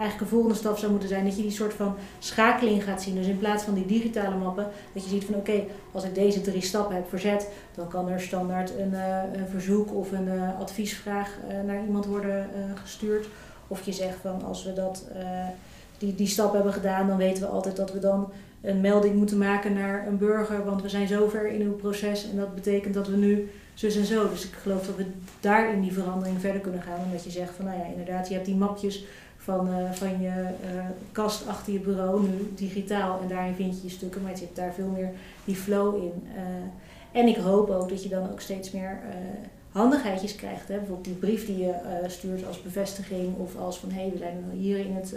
eigenlijk 0.01 0.22
een 0.22 0.38
volgende 0.38 0.55
stap 0.55 0.77
zou 0.77 0.91
moeten 0.91 1.10
zijn 1.10 1.25
dat 1.25 1.36
je 1.36 1.41
die 1.41 1.51
soort 1.51 1.74
van 1.74 1.96
schakeling 2.20 2.84
gaat 2.84 3.01
zien. 3.01 3.15
Dus 3.15 3.27
in 3.27 3.38
plaats 3.38 3.63
van 3.63 3.74
die 3.74 3.86
digitale 3.86 4.36
mappen, 4.36 4.67
dat 4.93 5.03
je 5.03 5.10
ziet 5.10 5.25
van 5.25 5.36
oké, 5.36 5.63
als 5.91 6.03
ik 6.03 6.15
deze 6.15 6.41
drie 6.41 6.62
stappen 6.62 6.96
heb 6.96 7.10
verzet, 7.10 7.50
dan 7.75 7.88
kan 7.88 8.10
er 8.10 8.22
standaard 8.22 8.72
een, 8.77 8.91
uh, 8.91 9.17
een 9.34 9.48
verzoek 9.48 9.96
of 9.96 10.12
een 10.12 10.27
uh, 10.27 10.60
adviesvraag 10.60 11.38
uh, 11.50 11.67
naar 11.67 11.84
iemand 11.86 12.05
worden 12.05 12.50
gestuurd. 12.81 13.27
Of 13.67 13.81
je 13.86 13.91
zegt 13.91 14.17
van 14.22 14.43
als 14.43 14.63
we 14.63 14.74
dat, 14.74 15.05
die, 15.98 16.15
die 16.15 16.27
stap 16.27 16.53
hebben 16.53 16.74
gedaan, 16.74 17.08
dan 17.08 17.17
weten 17.17 17.43
we 17.43 17.50
altijd 17.50 17.75
dat 17.75 17.93
we 17.93 18.00
dan 18.00 18.31
een 18.62 18.81
melding 18.81 19.15
moeten 19.15 19.38
maken 19.38 19.74
naar 19.74 20.08
een 20.08 20.17
burger, 20.17 20.65
want 20.65 20.81
we 20.81 20.89
zijn 20.89 21.08
zover 21.08 21.48
in 21.48 21.62
uw 21.62 21.75
proces 21.75 22.29
en 22.29 22.38
dat 22.38 22.55
betekent 22.55 22.93
dat 22.93 23.08
we 23.08 23.15
nu 23.15 23.50
zus 23.74 23.96
en 23.96 24.05
zo. 24.05 24.29
Dus 24.29 24.46
ik 24.46 24.53
geloof 24.62 24.86
dat 24.86 24.96
we 24.96 25.05
daar 25.39 25.74
in 25.74 25.81
die 25.81 25.93
verandering 25.93 26.39
verder 26.39 26.62
kunnen 26.62 26.81
gaan. 26.81 27.05
Omdat 27.05 27.24
je 27.24 27.29
zegt 27.29 27.53
van 27.55 27.65
nou 27.65 27.77
ja, 27.77 27.86
inderdaad, 27.86 28.27
je 28.27 28.34
hebt 28.34 28.46
die 28.46 28.55
mapjes 28.55 29.03
van, 29.43 29.67
uh, 29.67 29.91
van 29.91 30.21
je 30.21 30.27
uh, 30.74 30.86
kast 31.12 31.48
achter 31.48 31.74
je 31.74 31.79
bureau 31.79 32.21
nu 32.21 32.51
digitaal. 32.55 33.19
En 33.21 33.27
daarin 33.27 33.55
vind 33.55 33.77
je 33.77 33.83
je 33.83 33.93
stukken, 33.93 34.21
maar 34.21 34.31
je 34.31 34.39
hebt 34.39 34.55
daar 34.55 34.74
veel 34.74 34.88
meer 34.88 35.12
die 35.45 35.55
flow 35.55 35.95
in. 35.95 36.24
Uh, 36.36 37.19
en 37.19 37.27
ik 37.27 37.36
hoop 37.36 37.69
ook 37.69 37.89
dat 37.89 38.03
je 38.03 38.10
dan 38.10 38.31
ook 38.31 38.41
steeds 38.41 38.71
meer 38.71 39.00
handigheidjes 39.71 40.36
krijgt. 40.36 40.67
Hè? 40.67 40.75
Bijvoorbeeld 40.75 41.05
die 41.05 41.13
brief 41.13 41.45
die 41.45 41.57
je 41.57 41.74
stuurt 42.07 42.48
als 42.48 42.62
bevestiging 42.62 43.38
of 43.38 43.57
als 43.57 43.79
van 43.79 43.91
hé, 43.91 44.01
hey, 44.01 44.12
we 44.12 44.17
zijn 44.17 44.43
hier 44.51 44.77
in 44.77 44.95
het 44.95 45.15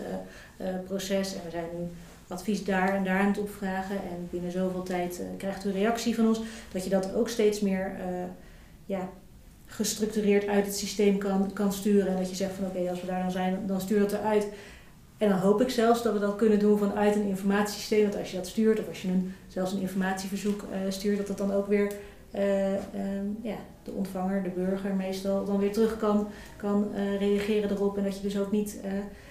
proces 0.84 1.34
en 1.34 1.40
we 1.44 1.50
zijn 1.50 1.64
nu 1.78 1.88
advies 2.28 2.64
daar 2.64 2.94
en 2.94 3.04
daar 3.04 3.20
aan 3.20 3.26
het 3.26 3.38
opvragen 3.38 3.96
en 3.96 4.28
binnen 4.30 4.50
zoveel 4.50 4.82
tijd 4.82 5.22
krijgt 5.36 5.64
u 5.64 5.68
een 5.68 5.74
reactie 5.74 6.14
van 6.14 6.26
ons. 6.26 6.40
Dat 6.72 6.84
je 6.84 6.90
dat 6.90 7.14
ook 7.14 7.28
steeds 7.28 7.60
meer 7.60 7.92
ja, 8.86 9.08
gestructureerd 9.74 10.46
uit 10.46 10.66
het 10.66 10.76
systeem 10.76 11.18
kan, 11.18 11.52
kan 11.52 11.72
sturen. 11.72 12.08
En 12.08 12.16
dat 12.16 12.30
je 12.30 12.36
zegt 12.36 12.54
van 12.54 12.66
oké, 12.66 12.90
als 12.90 13.00
we 13.00 13.06
daar 13.06 13.22
dan 13.22 13.30
zijn, 13.30 13.66
dan 13.66 13.80
stuur 13.80 13.98
dat 13.98 14.12
eruit. 14.12 14.46
En 15.18 15.28
dan 15.28 15.38
hoop 15.38 15.60
ik 15.60 15.70
zelfs 15.70 16.02
dat 16.02 16.12
we 16.12 16.18
dat 16.18 16.36
kunnen 16.36 16.58
doen 16.58 16.78
vanuit 16.78 17.14
een 17.14 17.26
informatiesysteem. 17.26 18.02
Want 18.02 18.18
als 18.18 18.30
je 18.30 18.36
dat 18.36 18.46
stuurt, 18.46 18.80
of 18.80 18.88
als 18.88 19.02
je 19.02 19.08
een, 19.08 19.32
zelfs 19.48 19.72
een 19.72 19.80
informatieverzoek 19.80 20.62
uh, 20.62 20.90
stuurt, 20.90 21.16
dat 21.16 21.26
dat 21.26 21.38
dan 21.38 21.52
ook 21.52 21.66
weer 21.66 21.92
uh, 22.34 22.72
ja, 23.42 23.56
de 23.82 23.90
ontvanger, 23.90 24.42
de 24.42 24.48
burger 24.48 24.94
meestal, 24.94 25.44
dan 25.44 25.58
weer 25.58 25.72
terug 25.72 25.96
kan, 25.96 26.28
kan 26.56 26.88
uh, 26.94 27.18
reageren 27.18 27.70
erop. 27.70 27.96
En 27.96 28.04
dat 28.04 28.16
je 28.16 28.22
dus 28.22 28.38
ook 28.38 28.50
niet 28.50 28.80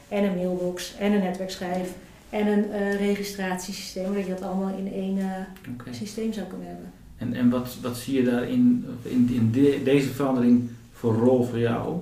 en 0.07 0.23
een 0.23 0.35
mailbox 0.35 0.95
en 0.99 1.11
een 1.11 1.23
netwerkschijf 1.23 1.93
en 2.29 2.47
een 2.47 2.97
registratiesysteem, 2.97 4.13
dat 4.13 4.23
je 4.23 4.33
dat 4.33 4.41
allemaal 4.41 4.77
in 4.77 4.93
één 4.93 5.19
okay. 5.73 5.93
systeem 5.93 6.33
zou 6.33 6.47
kunnen 6.47 6.67
hebben. 6.67 7.02
En, 7.17 7.33
en 7.33 7.49
wat, 7.49 7.77
wat 7.81 7.97
zie 7.97 8.15
je 8.15 8.23
daarin, 8.23 8.85
in, 9.01 9.29
in 9.31 9.51
deze 9.83 10.09
verandering 10.09 10.69
voor 10.91 11.15
rol 11.15 11.43
voor 11.43 11.59
jou? 11.59 12.01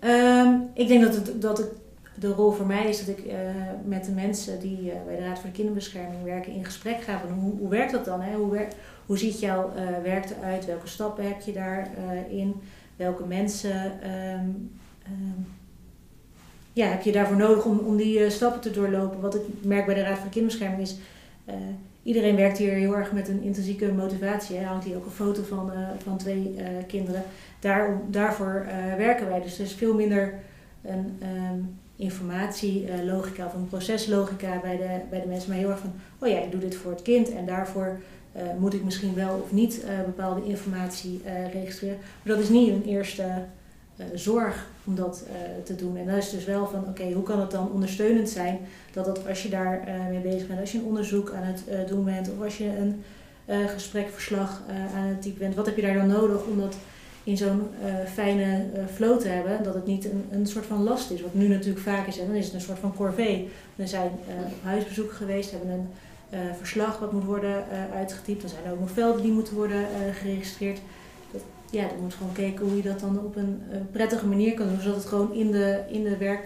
Um, 0.00 0.68
ik 0.74 0.88
denk 0.88 1.02
dat, 1.02 1.14
het, 1.14 1.42
dat 1.42 1.64
de 2.18 2.32
rol 2.32 2.50
voor 2.50 2.66
mij 2.66 2.88
is 2.88 3.04
dat 3.04 3.18
ik 3.18 3.24
uh, 3.26 3.32
met 3.84 4.04
de 4.04 4.12
mensen 4.12 4.60
die 4.60 4.80
uh, 4.80 4.92
bij 5.06 5.16
de 5.16 5.22
Raad 5.22 5.38
voor 5.38 5.50
de 5.50 5.56
Kinderbescherming 5.56 6.22
werken 6.24 6.52
in 6.52 6.64
gesprek 6.64 7.02
ga. 7.02 7.20
Van 7.20 7.38
hoe, 7.58 7.68
werkt 7.68 7.92
dat 7.92 8.04
dan? 8.04 8.20
Hè? 8.20 8.36
Hoe, 8.36 8.66
hoe 9.06 9.18
ziet 9.18 9.40
jouw 9.40 9.72
uh, 9.76 10.02
werk 10.02 10.30
eruit? 10.30 10.66
Welke 10.66 10.88
stappen 10.88 11.26
heb 11.26 11.40
je 11.40 11.52
daarin? 11.52 12.54
Welke 12.96 13.24
mensen 13.24 13.84
um, 14.10 14.70
um, 15.06 15.46
ja, 16.72 16.86
heb 16.86 17.02
je 17.02 17.12
daarvoor 17.12 17.36
nodig 17.36 17.64
om, 17.64 17.78
om 17.78 17.96
die 17.96 18.30
stappen 18.30 18.60
te 18.60 18.70
doorlopen? 18.70 19.20
Wat 19.20 19.34
ik 19.34 19.42
merk 19.62 19.86
bij 19.86 19.94
de 19.94 20.02
Raad 20.02 20.16
voor 20.16 20.24
de 20.24 20.30
Kinderbescherming 20.30 20.82
is 20.82 20.96
iedereen 22.06 22.36
werkt 22.36 22.58
hier 22.58 22.72
heel 22.72 22.96
erg 22.96 23.12
met 23.12 23.28
een 23.28 23.42
intrinsieke 23.42 23.92
motivatie. 23.92 24.56
Er 24.56 24.64
hangt 24.64 24.84
hier 24.84 24.96
ook 24.96 25.04
een 25.04 25.10
foto 25.10 25.42
van, 25.42 25.72
van 26.02 26.18
twee 26.18 26.56
kinderen. 26.86 27.22
Daar, 27.60 28.00
daarvoor 28.10 28.66
werken 28.96 29.28
wij. 29.28 29.40
Dus 29.40 29.58
er 29.58 29.64
is 29.64 29.72
veel 29.72 29.94
minder 29.94 30.34
een 30.82 31.18
um, 31.22 31.78
informatielogica 31.96 33.46
of 33.46 33.54
een 33.54 33.68
proceslogica 33.68 34.60
bij 34.60 34.76
de, 34.76 35.00
bij 35.10 35.20
de 35.20 35.26
mensen. 35.26 35.50
Maar 35.50 35.58
heel 35.58 35.70
erg 35.70 35.78
van, 35.78 35.92
oh 36.18 36.28
ja, 36.28 36.38
ik 36.38 36.50
doe 36.50 36.60
dit 36.60 36.74
voor 36.76 36.90
het 36.90 37.02
kind 37.02 37.32
en 37.32 37.46
daarvoor 37.46 38.00
moet 38.58 38.74
ik 38.74 38.84
misschien 38.84 39.14
wel 39.14 39.40
of 39.44 39.52
niet 39.52 39.84
bepaalde 40.04 40.44
informatie 40.44 41.20
registreren. 41.52 41.98
Maar 42.22 42.34
dat 42.34 42.42
is 42.42 42.48
niet 42.48 42.68
een 42.68 42.84
eerste 42.84 43.24
zorg 44.14 44.66
om 44.84 44.94
dat 44.94 45.24
te 45.64 45.74
doen. 45.74 45.96
En 45.96 46.06
dat 46.06 46.16
is 46.16 46.30
dus 46.30 46.44
wel 46.44 46.66
van, 46.66 46.84
oké, 46.88 47.12
hoe 47.12 47.22
kan 47.22 47.40
het 47.40 47.50
dan 47.50 47.70
ondersteunend 47.72 48.28
zijn 48.28 48.58
dat, 48.92 49.04
dat 49.04 49.28
als 49.28 49.42
je 49.42 49.48
daar 49.48 49.88
mee 50.10 50.20
bezig 50.20 50.46
bent, 50.46 50.60
als 50.60 50.72
je 50.72 50.78
een 50.78 50.84
onderzoek 50.84 51.32
aan 51.32 51.42
het 51.42 51.88
doen 51.88 52.04
bent 52.04 52.30
of 52.30 52.44
als 52.44 52.58
je 52.58 52.64
een 52.64 53.02
gesprekverslag 53.68 54.62
aan 54.94 55.06
het 55.06 55.22
typen 55.22 55.38
bent, 55.38 55.54
wat 55.54 55.66
heb 55.66 55.76
je 55.76 55.82
daar 55.82 55.94
dan 55.94 56.06
nodig 56.06 56.44
om 56.44 56.60
dat 56.60 56.76
in 57.24 57.36
zo'n 57.36 57.62
fijne 58.12 58.64
flow 58.94 59.20
te 59.20 59.28
hebben, 59.28 59.62
dat 59.62 59.74
het 59.74 59.86
niet 59.86 60.04
een, 60.04 60.24
een 60.30 60.46
soort 60.46 60.66
van 60.66 60.82
last 60.82 61.10
is, 61.10 61.22
wat 61.22 61.34
nu 61.34 61.48
natuurlijk 61.48 61.84
vaak 61.84 62.06
is. 62.06 62.18
En 62.18 62.26
dan 62.26 62.36
is 62.36 62.44
het 62.44 62.54
een 62.54 62.60
soort 62.60 62.78
van 62.78 62.94
corvée. 62.94 63.48
We 63.74 63.86
zijn 63.86 64.10
op 64.26 64.62
huisbezoek 64.62 65.12
geweest, 65.12 65.50
hebben 65.50 65.70
een 65.70 65.88
verslag 66.58 66.98
wat 66.98 67.12
moet 67.12 67.24
worden 67.24 67.64
uitgetypt. 67.94 68.42
Er 68.42 68.48
zijn 68.48 68.72
ook 68.72 68.80
nog 68.80 68.90
velden 68.90 69.22
die 69.22 69.32
moeten 69.32 69.54
worden 69.54 69.84
geregistreerd. 70.12 70.78
Ja, 71.76 71.88
dan 71.88 72.00
moet 72.00 72.14
gewoon 72.14 72.32
kijken 72.32 72.64
hoe 72.64 72.76
je 72.76 72.82
dat 72.82 73.00
dan 73.00 73.18
op 73.24 73.36
een 73.36 73.62
prettige 73.90 74.26
manier 74.26 74.54
kan 74.54 74.68
doen, 74.68 74.80
zodat 74.80 74.96
het 74.96 75.06
gewoon 75.06 75.34
in 75.34 75.50
de, 75.50 75.80
in 75.88 76.04
de 76.04 76.16
werk 76.16 76.44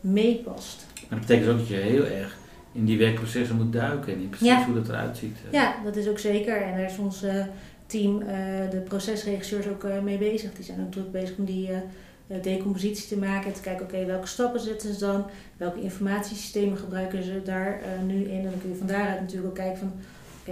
meepast. 0.00 0.86
Maar 1.08 1.18
dat 1.18 1.28
betekent 1.28 1.50
ook 1.50 1.58
dat 1.58 1.68
je 1.68 1.74
heel 1.74 2.04
erg 2.04 2.36
in 2.72 2.84
die 2.84 2.98
werkprocessen 2.98 3.56
moet 3.56 3.72
duiken 3.72 4.12
en 4.12 4.20
in 4.20 4.28
precies 4.28 4.46
ja. 4.46 4.64
hoe 4.64 4.74
dat 4.74 4.88
eruit 4.88 5.16
ziet. 5.16 5.36
Ja, 5.50 5.74
dat 5.84 5.96
is 5.96 6.08
ook 6.08 6.18
zeker. 6.18 6.62
En 6.62 6.76
daar 6.76 6.90
is 6.90 6.98
ons 6.98 7.24
team, 7.86 8.18
de 8.70 8.82
procesregisseurs, 8.88 9.66
ook 9.66 9.86
mee 10.02 10.18
bezig. 10.18 10.52
Die 10.52 10.64
zijn 10.64 10.80
ook 10.80 10.92
druk 10.92 11.12
bezig 11.12 11.36
om 11.36 11.44
die 11.44 11.68
eh, 12.30 12.42
decompositie 12.42 13.08
te 13.08 13.16
maken 13.16 13.46
en 13.46 13.52
te 13.52 13.60
kijken, 13.60 13.84
oké, 13.84 14.04
welke 14.04 14.26
stappen 14.26 14.60
zetten 14.60 14.94
ze 14.94 15.00
dan, 15.00 15.24
welke 15.56 15.80
informatiesystemen 15.80 16.78
gebruiken 16.78 17.22
ze 17.22 17.40
daar 17.44 17.80
nu 18.06 18.24
in. 18.24 18.36
En 18.36 18.42
dan 18.42 18.60
kun 18.60 18.70
je 18.70 18.76
van 18.76 18.86
daaruit 18.86 19.20
natuurlijk 19.20 19.48
ook 19.48 19.54
kijken 19.54 19.78
van, 19.78 19.92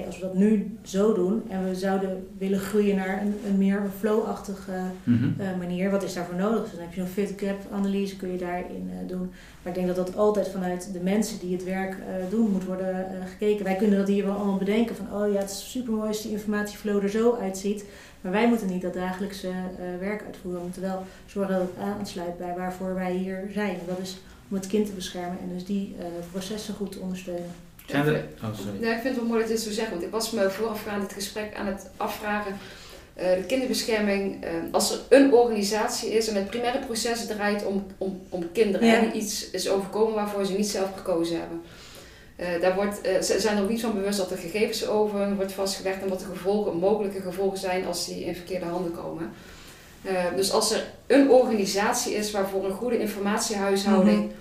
als 0.07 0.19
we 0.19 0.27
dat 0.27 0.35
nu 0.35 0.79
zo 0.83 1.15
doen 1.15 1.43
en 1.49 1.69
we 1.69 1.75
zouden 1.75 2.27
willen 2.39 2.59
groeien 2.59 2.97
naar 2.97 3.23
een, 3.23 3.35
een 3.47 3.59
meer 3.59 3.83
flow-achtige 3.99 4.73
mm 5.05 5.37
manier, 5.59 5.91
wat 5.91 6.03
is 6.03 6.15
daarvoor 6.15 6.35
nodig? 6.35 6.63
Dus 6.63 6.71
dan 6.71 6.81
heb 6.81 6.95
je 6.95 7.01
zo'n 7.01 7.11
fit 7.11 7.35
gap 7.37 7.73
analyse, 7.73 8.17
kun 8.17 8.33
je 8.33 8.39
daarin 8.39 8.91
doen. 9.07 9.31
Maar 9.63 9.73
ik 9.73 9.75
denk 9.75 9.87
dat 9.87 10.07
dat 10.07 10.17
altijd 10.17 10.49
vanuit 10.49 10.93
de 10.93 11.01
mensen 11.01 11.39
die 11.39 11.53
het 11.53 11.65
werk 11.65 11.97
doen 12.31 12.51
moet 12.51 12.65
worden 12.65 13.07
gekeken. 13.27 13.65
Wij 13.65 13.77
kunnen 13.77 13.99
dat 13.99 14.09
hier 14.09 14.25
wel 14.25 14.35
allemaal 14.35 14.57
bedenken 14.59 14.97
van, 14.97 15.07
oh 15.13 15.33
ja, 15.33 15.39
het 15.39 15.51
is 15.51 15.71
super 15.71 15.93
mooi 15.93 16.09
als 16.09 16.23
die 16.23 16.33
informatieflow 16.33 17.03
er 17.03 17.11
zo 17.11 17.39
uitziet. 17.41 17.85
Maar 18.21 18.33
wij 18.33 18.49
moeten 18.49 18.69
niet 18.69 18.83
dat 18.83 18.95
dagelijkse 18.95 19.51
werk 20.01 20.25
uitvoeren. 20.25 20.61
We 20.61 20.67
moeten 20.67 20.83
wel 20.83 21.03
zorgen 21.27 21.55
dat 21.55 21.63
het 21.63 21.85
aansluit 21.85 22.39
bij 22.39 22.55
waarvoor 22.57 22.95
wij 22.95 23.13
hier 23.13 23.49
zijn. 23.53 23.75
En 23.75 23.87
dat 23.87 23.99
is 23.99 24.21
om 24.49 24.57
het 24.57 24.67
kind 24.67 24.87
te 24.87 24.93
beschermen 24.93 25.39
en 25.39 25.49
dus 25.55 25.65
die 25.65 25.95
processen 26.31 26.75
goed 26.75 26.93
te 26.93 27.01
ondersteunen. 27.01 27.51
Zijn 27.89 28.07
er... 28.07 28.25
Oh, 28.45 28.59
sorry. 28.59 28.81
Nee, 28.81 28.95
ik 28.95 29.01
vind 29.01 29.15
het 29.15 29.17
wel 29.17 29.25
mooi 29.25 29.41
dat 29.41 29.49
je 29.49 29.55
dit 29.55 29.65
zo 29.65 29.71
zegt. 29.71 29.91
Want 29.91 30.03
ik 30.03 30.11
was 30.11 30.31
me 30.31 30.51
voorafgaand 30.51 31.03
dit 31.03 31.13
gesprek 31.13 31.55
aan 31.57 31.67
het 31.67 31.91
afvragen. 31.97 32.53
Uh, 33.17 33.25
de 33.25 33.45
kinderbescherming, 33.47 34.45
als 34.71 34.93
er 34.93 34.99
een 35.09 35.33
organisatie 35.33 36.11
is 36.11 36.29
en 36.29 36.35
het 36.35 36.47
primaire 36.47 36.79
proces 36.79 37.27
draait 37.27 37.67
om, 37.67 37.87
om, 37.99 38.21
om 38.29 38.53
kinderen 38.53 39.01
die 39.01 39.21
iets 39.21 39.51
is 39.51 39.69
overkomen 39.69 40.15
waarvoor 40.15 40.45
ze 40.45 40.53
niet 40.53 40.69
zelf 40.69 40.89
gekozen 40.97 41.39
hebben. 41.39 41.63
Uh, 42.41 42.61
daar 42.61 42.75
wordt, 42.75 43.07
uh, 43.07 43.21
ze 43.21 43.41
zijn 43.41 43.57
er 43.57 43.63
ook 43.63 43.69
niet 43.69 43.81
van 43.81 43.95
bewust 43.95 44.19
dat 44.19 44.31
er 44.31 44.39
gegevens 44.39 44.87
over 44.87 45.35
wordt 45.35 45.53
vastgelegd 45.53 46.03
en 46.03 46.09
wat 46.09 46.19
de 46.19 46.25
gevolgen, 46.25 46.77
mogelijke 46.77 47.21
gevolgen 47.21 47.59
zijn 47.59 47.87
als 47.87 48.07
die 48.07 48.25
in 48.25 48.35
verkeerde 48.35 48.67
handen 48.67 48.93
komen. 48.93 49.33
Uh, 50.03 50.13
dus 50.37 50.53
als 50.53 50.73
er 50.73 50.85
een 51.07 51.31
organisatie 51.31 52.15
is 52.15 52.31
waarvoor 52.31 52.65
een 52.65 52.73
goede 52.73 52.99
informatiehuishouding 52.99 54.23
mm 54.23 54.33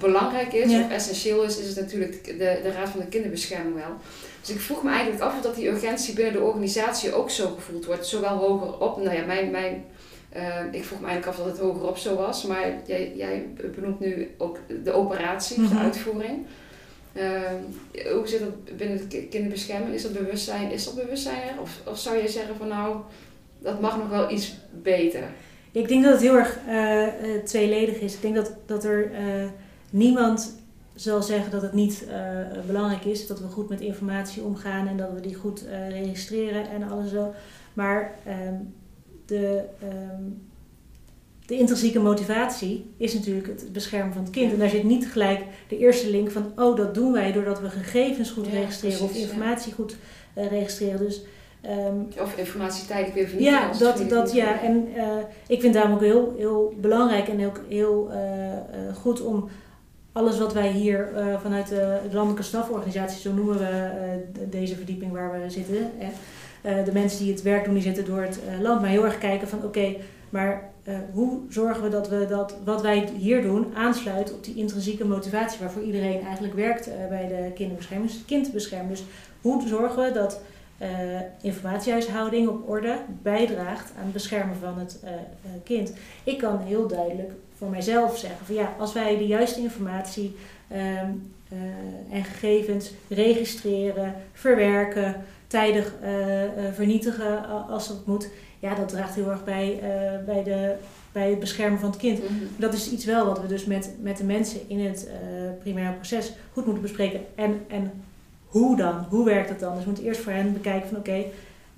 belangrijk 0.00 0.52
is 0.52 0.72
of 0.72 0.90
essentieel 0.90 1.42
is, 1.42 1.58
is 1.58 1.66
het 1.66 1.76
natuurlijk 1.76 2.24
de, 2.24 2.60
de 2.62 2.72
Raad 2.72 2.88
van 2.88 3.00
de 3.00 3.06
Kinderbescherming 3.06 3.74
wel. 3.74 3.96
Dus 4.40 4.50
ik 4.50 4.60
vroeg 4.60 4.82
me 4.82 4.90
eigenlijk 4.90 5.22
af 5.22 5.36
of 5.36 5.42
dat 5.42 5.54
die 5.54 5.68
urgentie 5.68 6.14
binnen 6.14 6.32
de 6.32 6.40
organisatie 6.40 7.12
ook 7.12 7.30
zo 7.30 7.54
gevoeld 7.54 7.84
wordt, 7.84 8.06
zowel 8.06 8.36
hoger 8.36 8.78
op. 8.78 9.02
Nou 9.02 9.16
ja, 9.16 9.24
mijn, 9.24 9.50
mijn, 9.50 9.84
ik 10.72 10.84
vroeg 10.84 11.00
me 11.00 11.06
eigenlijk 11.06 11.26
af 11.26 11.44
dat 11.44 11.46
het 11.46 11.58
hoger 11.58 11.88
op 11.88 11.96
zo 11.96 12.16
was, 12.16 12.44
maar 12.44 12.72
jij, 12.86 13.12
jij 13.16 13.46
benoemt 13.74 14.00
nu 14.00 14.34
ook 14.38 14.58
de 14.84 14.92
operatie, 14.92 15.58
mm 15.58 15.66
-hmm. 15.66 15.76
de 15.76 15.82
uitvoering. 15.82 16.46
Uh, 17.12 18.12
hoe 18.12 18.26
zit 18.26 18.40
dat 18.40 18.76
binnen 18.76 19.08
de 19.08 19.22
kinderbescherming? 19.22 19.94
Is 19.94 20.02
dat 20.02 20.12
bewustzijn? 20.12 20.70
Is 20.70 20.84
dat 20.84 20.94
bewustzijn 20.94 21.42
er? 21.42 21.60
Of, 21.60 21.80
of 21.84 21.98
zou 21.98 22.16
je 22.16 22.28
zeggen 22.28 22.56
van 22.56 22.68
nou, 22.68 22.96
dat 23.58 23.80
mag 23.80 23.98
nog 23.98 24.08
wel 24.08 24.30
iets 24.30 24.54
beter? 24.70 25.22
Ik 25.78 25.88
denk 25.88 26.04
dat 26.04 26.12
het 26.12 26.22
heel 26.22 26.36
erg 26.36 26.58
uh, 26.68 27.42
tweeledig 27.44 27.98
is. 27.98 28.14
Ik 28.14 28.22
denk 28.22 28.34
dat, 28.34 28.52
dat 28.66 28.84
er 28.84 29.10
uh, 29.10 29.18
niemand 29.90 30.56
zal 30.94 31.22
zeggen 31.22 31.50
dat 31.50 31.62
het 31.62 31.72
niet 31.72 32.06
belangrijk 32.66 33.04
is. 33.04 33.26
Dat 33.26 33.40
we 33.40 33.46
goed 33.46 33.68
met 33.68 33.80
informatie 33.80 34.42
omgaan 34.42 34.88
en 34.88 34.96
dat 34.96 35.12
we 35.12 35.20
die 35.20 35.34
goed 35.34 35.64
registreren 35.88 36.70
en 36.70 36.90
alles 36.90 37.10
zo. 37.10 37.34
Maar 37.72 38.14
ehm, 38.24 38.54
de, 39.26 39.62
um, 39.82 40.48
de 41.46 41.58
intrinsieke 41.58 41.98
motivatie 41.98 42.90
is 42.96 43.14
natuurlijk 43.14 43.46
het 43.46 43.72
beschermen 43.72 44.12
van 44.12 44.22
het 44.22 44.30
kind. 44.30 44.52
En 44.52 44.58
daar 44.58 44.68
zit 44.68 44.82
niet 44.82 45.06
gelijk 45.06 45.44
de 45.68 45.78
eerste 45.78 46.10
link 46.10 46.30
van, 46.30 46.52
oh, 46.56 46.76
dat 46.76 46.94
doen 46.94 47.12
wij 47.12 47.32
doordat 47.32 47.60
we 47.60 47.70
gegevens 47.70 48.30
goed 48.30 48.46
registreren 48.46 49.00
of 49.00 49.14
informatie 49.14 49.72
goed 49.72 49.96
uh, 50.38 50.46
registreren. 50.46 50.98
Dus, 50.98 51.22
um, 51.64 52.08
of 52.20 52.36
informatie 52.36 52.86
tijdelijk 52.86 53.14
weer 53.14 53.28
vernietigen. 53.28 53.68
Ja, 53.68 53.78
dat, 53.78 54.08
dat, 54.08 54.32
ja. 54.32 54.62
en 54.62 54.88
uh, 54.96 55.02
ik 55.46 55.60
vind 55.60 55.74
daarom 55.74 55.92
ook 55.92 56.00
heel, 56.00 56.34
heel 56.36 56.74
belangrijk 56.80 57.28
en 57.28 57.46
ook 57.46 57.60
heel 57.68 58.10
uh, 58.12 58.18
goed 58.94 59.20
om 59.22 59.48
alles 60.12 60.38
wat 60.38 60.52
wij 60.52 60.70
hier 60.70 61.08
vanuit 61.42 61.68
de 61.68 61.98
landelijke 62.12 62.42
staforganisatie, 62.42 63.20
zo 63.20 63.32
noemen 63.32 63.58
we 63.58 63.90
deze 64.48 64.76
verdieping 64.76 65.12
waar 65.12 65.32
we 65.32 65.50
zitten, 65.50 65.90
de 66.84 66.92
mensen 66.92 67.24
die 67.24 67.32
het 67.32 67.42
werk 67.42 67.64
doen, 67.64 67.74
die 67.74 67.82
zitten 67.82 68.04
door 68.04 68.20
het 68.20 68.40
land, 68.60 68.80
maar 68.80 68.90
heel 68.90 69.04
erg 69.04 69.18
kijken 69.18 69.48
van, 69.48 69.64
oké, 69.64 69.94
maar 70.30 70.70
hoe 71.12 71.38
zorgen 71.48 71.82
we 71.82 71.88
dat 71.88 72.08
we 72.08 72.26
dat 72.28 72.54
wat 72.64 72.82
wij 72.82 73.08
hier 73.16 73.42
doen 73.42 73.66
aansluit 73.74 74.34
op 74.34 74.44
die 74.44 74.56
intrinsieke 74.56 75.04
motivatie 75.04 75.60
waarvoor 75.60 75.82
iedereen 75.82 76.20
eigenlijk 76.20 76.54
werkt 76.54 76.90
bij 77.08 77.28
de 77.28 77.52
kinderbescherming, 77.54 78.10
dus 78.10 78.18
het 78.18 78.28
kind 78.28 78.52
beschermen. 78.52 78.88
Dus 78.88 79.04
hoe 79.40 79.68
zorgen 79.68 80.04
we 80.04 80.12
dat 80.12 80.40
uh, 80.82 80.88
informatiehuishouding 81.40 82.48
op 82.48 82.68
orde 82.68 82.98
bijdraagt 83.22 83.92
aan 83.98 84.04
het 84.04 84.12
beschermen 84.12 84.56
van 84.56 84.78
het 84.78 85.00
kind? 85.64 85.92
Ik 86.24 86.38
kan 86.38 86.58
heel 86.58 86.88
duidelijk 86.88 87.32
voor 87.54 87.68
mijzelf 87.68 88.18
zeggen 88.18 88.46
van 88.46 88.54
ja, 88.54 88.74
als 88.78 88.92
wij 88.92 89.18
de 89.18 89.26
juiste 89.26 89.60
informatie 89.60 90.36
ehm, 90.68 91.10
en 92.10 92.24
gegevens 92.24 92.92
registreren, 93.08 94.14
verwerken, 94.32 95.24
tijdig 95.46 95.94
vernietigen 96.74 97.46
als 97.68 97.88
dat 97.88 98.06
moet 98.06 98.30
ja, 98.58 98.74
dat 98.74 98.88
draagt 98.88 99.14
heel 99.14 99.30
erg 99.30 99.44
bij, 99.44 99.80
bij, 100.26 100.42
de, 100.42 100.74
bij 101.12 101.30
het 101.30 101.40
beschermen 101.40 101.78
van 101.78 101.90
het 101.90 101.98
kind. 101.98 102.18
Mhm. 102.18 102.32
Dat 102.56 102.74
is 102.74 102.90
iets 102.90 103.04
wel 103.04 103.26
wat 103.26 103.40
we 103.40 103.46
dus 103.46 103.64
met, 103.64 103.94
met 104.00 104.16
de 104.16 104.24
mensen 104.24 104.60
in 104.68 104.80
het 104.80 105.08
primaire 105.60 105.94
proces 105.94 106.32
goed 106.52 106.64
moeten 106.64 106.82
bespreken. 106.82 107.20
En, 107.34 107.64
en 107.68 107.90
hoe 108.48 108.76
dan? 108.76 109.06
Hoe 109.08 109.24
werkt 109.24 109.48
dat 109.48 109.60
dan? 109.60 109.74
Dus 109.74 109.80
we 109.80 109.86
moeten 109.86 110.04
eerst 110.04 110.20
voor 110.20 110.32
hen 110.32 110.52
bekijken 110.52 110.88
van 110.88 110.98
oké, 110.98 111.08
okay, 111.08 111.32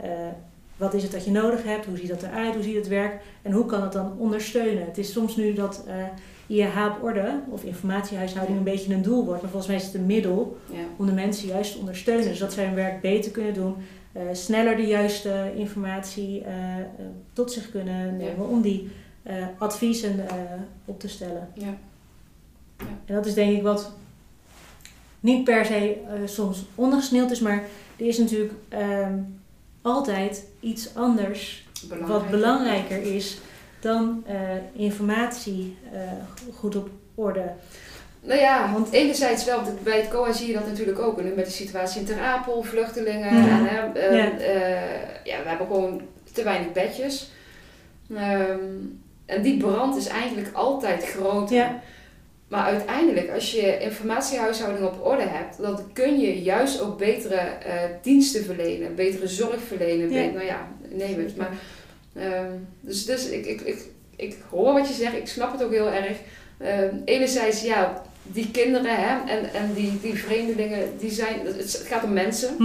uh, 0.05 0.29
wat 0.77 0.95
is 0.95 1.03
het 1.03 1.13
dat 1.13 1.25
je 1.25 1.31
nodig 1.31 1.63
hebt? 1.63 1.87
Hoe 1.87 1.97
ziet 1.97 2.09
dat 2.09 2.23
eruit? 2.23 2.55
Hoe 2.55 2.63
ziet 2.63 2.75
het 2.75 2.89
werk? 2.89 3.23
En 3.43 3.53
hoe 3.53 3.67
kan 3.67 3.83
het 3.83 3.93
dan 3.93 4.19
ondersteunen? 4.19 4.85
Het 4.87 4.99
is 4.99 5.13
soms 5.13 5.37
nu 5.37 5.53
dat 5.53 5.85
IH 6.47 6.87
op 6.97 7.03
orde 7.03 7.41
of 7.49 7.65
informatiehuishouding 7.65 8.59
een 8.59 8.65
beetje 8.65 8.95
een 8.95 9.03
doel 9.03 9.25
wordt. 9.25 9.43
Maar 9.43 9.51
volgens 9.51 9.71
mij 9.73 9.81
is 9.81 9.87
het 9.87 9.95
een 9.95 10.07
middel 10.07 10.59
ja. 10.71 10.83
om 10.97 11.07
de 11.07 11.13
mensen 11.13 11.49
juist 11.49 11.73
te 11.73 11.79
ondersteunen. 11.79 12.29
Dus 12.29 12.39
dat 12.39 12.53
zij 12.53 12.65
hun 12.65 12.75
werk 12.75 13.01
beter 13.01 13.31
kunnen 13.31 13.55
doen 13.55 13.75
uh, 14.13 14.23
sneller 14.33 14.77
de 14.77 14.87
juiste 14.87 15.53
informatie 15.57 16.41
uh, 16.41 16.47
tot 17.33 17.53
zich 17.53 17.71
kunnen 17.71 18.17
nemen 18.17 18.49
om 18.49 18.63
die 18.63 18.91
adviezen 19.59 20.27
op 20.85 21.01
te 21.01 21.09
stellen. 21.09 21.49
Ja. 21.55 21.75
ja. 22.79 22.85
En 23.05 23.15
dat 23.15 23.27
is 23.27 23.35
denk 23.35 23.57
ik 23.57 23.63
wat 23.63 23.93
niet 25.21 25.45
per 25.45 25.65
se 25.65 25.97
soms 26.25 26.65
ondergesneeuwd 26.75 27.31
is, 27.31 27.41
maar 27.41 27.65
er 27.97 28.07
is 28.07 28.19
natuurlijk 28.19 28.53
ehm, 28.69 29.15
altijd 29.83 30.45
iets 30.61 30.95
anders 30.95 31.67
wat 32.07 32.31
belangrijker 32.31 33.03
is 33.03 33.39
dan 33.81 34.25
informatie 34.73 35.77
goed 36.53 36.77
op 36.77 36.89
orde 37.15 37.53
nou 38.23 38.41
ja, 38.41 38.73
want 38.73 38.91
enerzijds 38.93 39.45
wel, 39.45 39.61
bij 39.83 39.97
het 40.01 40.09
COA 40.09 40.33
zie 40.33 40.47
je 40.47 40.53
dat 40.53 40.67
natuurlijk 40.67 40.99
ook. 40.99 41.19
En 41.19 41.25
nu 41.25 41.33
met 41.35 41.45
de 41.45 41.51
situatie 41.51 42.01
in 42.01 42.07
Ter 42.07 42.21
Apel, 42.21 42.63
vluchtelingen. 42.63 43.35
Mhm. 43.35 43.67
En, 43.67 44.17
ja. 44.17 44.39
Uh, 44.39 45.25
ja, 45.25 45.43
we 45.43 45.49
hebben 45.49 45.67
gewoon 45.67 46.03
te 46.33 46.43
weinig 46.43 46.73
bedjes. 46.73 47.31
Um, 48.11 49.03
en 49.27 49.43
die 49.43 49.57
brand 49.57 49.97
is 49.97 50.07
eigenlijk 50.07 50.49
altijd 50.53 51.05
groter. 51.05 51.57
Ja. 51.57 51.81
Maar 52.51 52.65
uiteindelijk, 52.65 53.31
als 53.31 53.53
je 53.53 53.79
informatiehuishouding 53.79 54.87
op 54.87 55.07
orde 55.07 55.23
hebt, 55.23 55.59
dan 55.63 55.93
kun 55.93 56.21
je 56.21 56.43
juist 56.43 56.81
ook 56.81 56.99
betere 56.99 57.35
uh, 57.67 57.73
diensten 58.03 58.45
verlenen, 58.45 58.95
betere 58.95 59.29
zorg 59.29 59.61
verlenen. 59.63 60.11
Ja. 60.11 60.21
Beter, 60.21 60.33
nou 60.33 60.45
ja, 60.45 60.69
neem 60.89 61.19
het. 61.19 61.37
Maar, 61.37 61.51
ehm, 62.15 62.53
dus 62.81 63.05
dus 63.05 63.29
ik, 63.29 63.47
ik, 63.47 63.61
ik, 63.61 63.79
ik 64.17 64.37
hoor 64.49 64.73
wat 64.73 64.89
je 64.89 64.95
zegt, 64.95 65.17
ik 65.17 65.27
snap 65.27 65.53
het 65.53 65.65
ook 65.65 65.73
heel 65.73 65.91
erg. 65.91 66.17
Ehm, 66.59 66.95
enerzijds, 67.05 67.63
ja, 67.63 68.03
die 68.23 68.51
kinderen 68.51 68.97
hè, 68.97 69.31
en, 69.31 69.53
en 69.53 69.73
die, 69.75 70.01
die 70.01 70.15
vreemdelingen, 70.15 70.89
die 70.99 71.11
zijn, 71.11 71.47
het 71.47 71.85
gaat 71.87 72.05
om 72.05 72.13
mensen. 72.13 72.57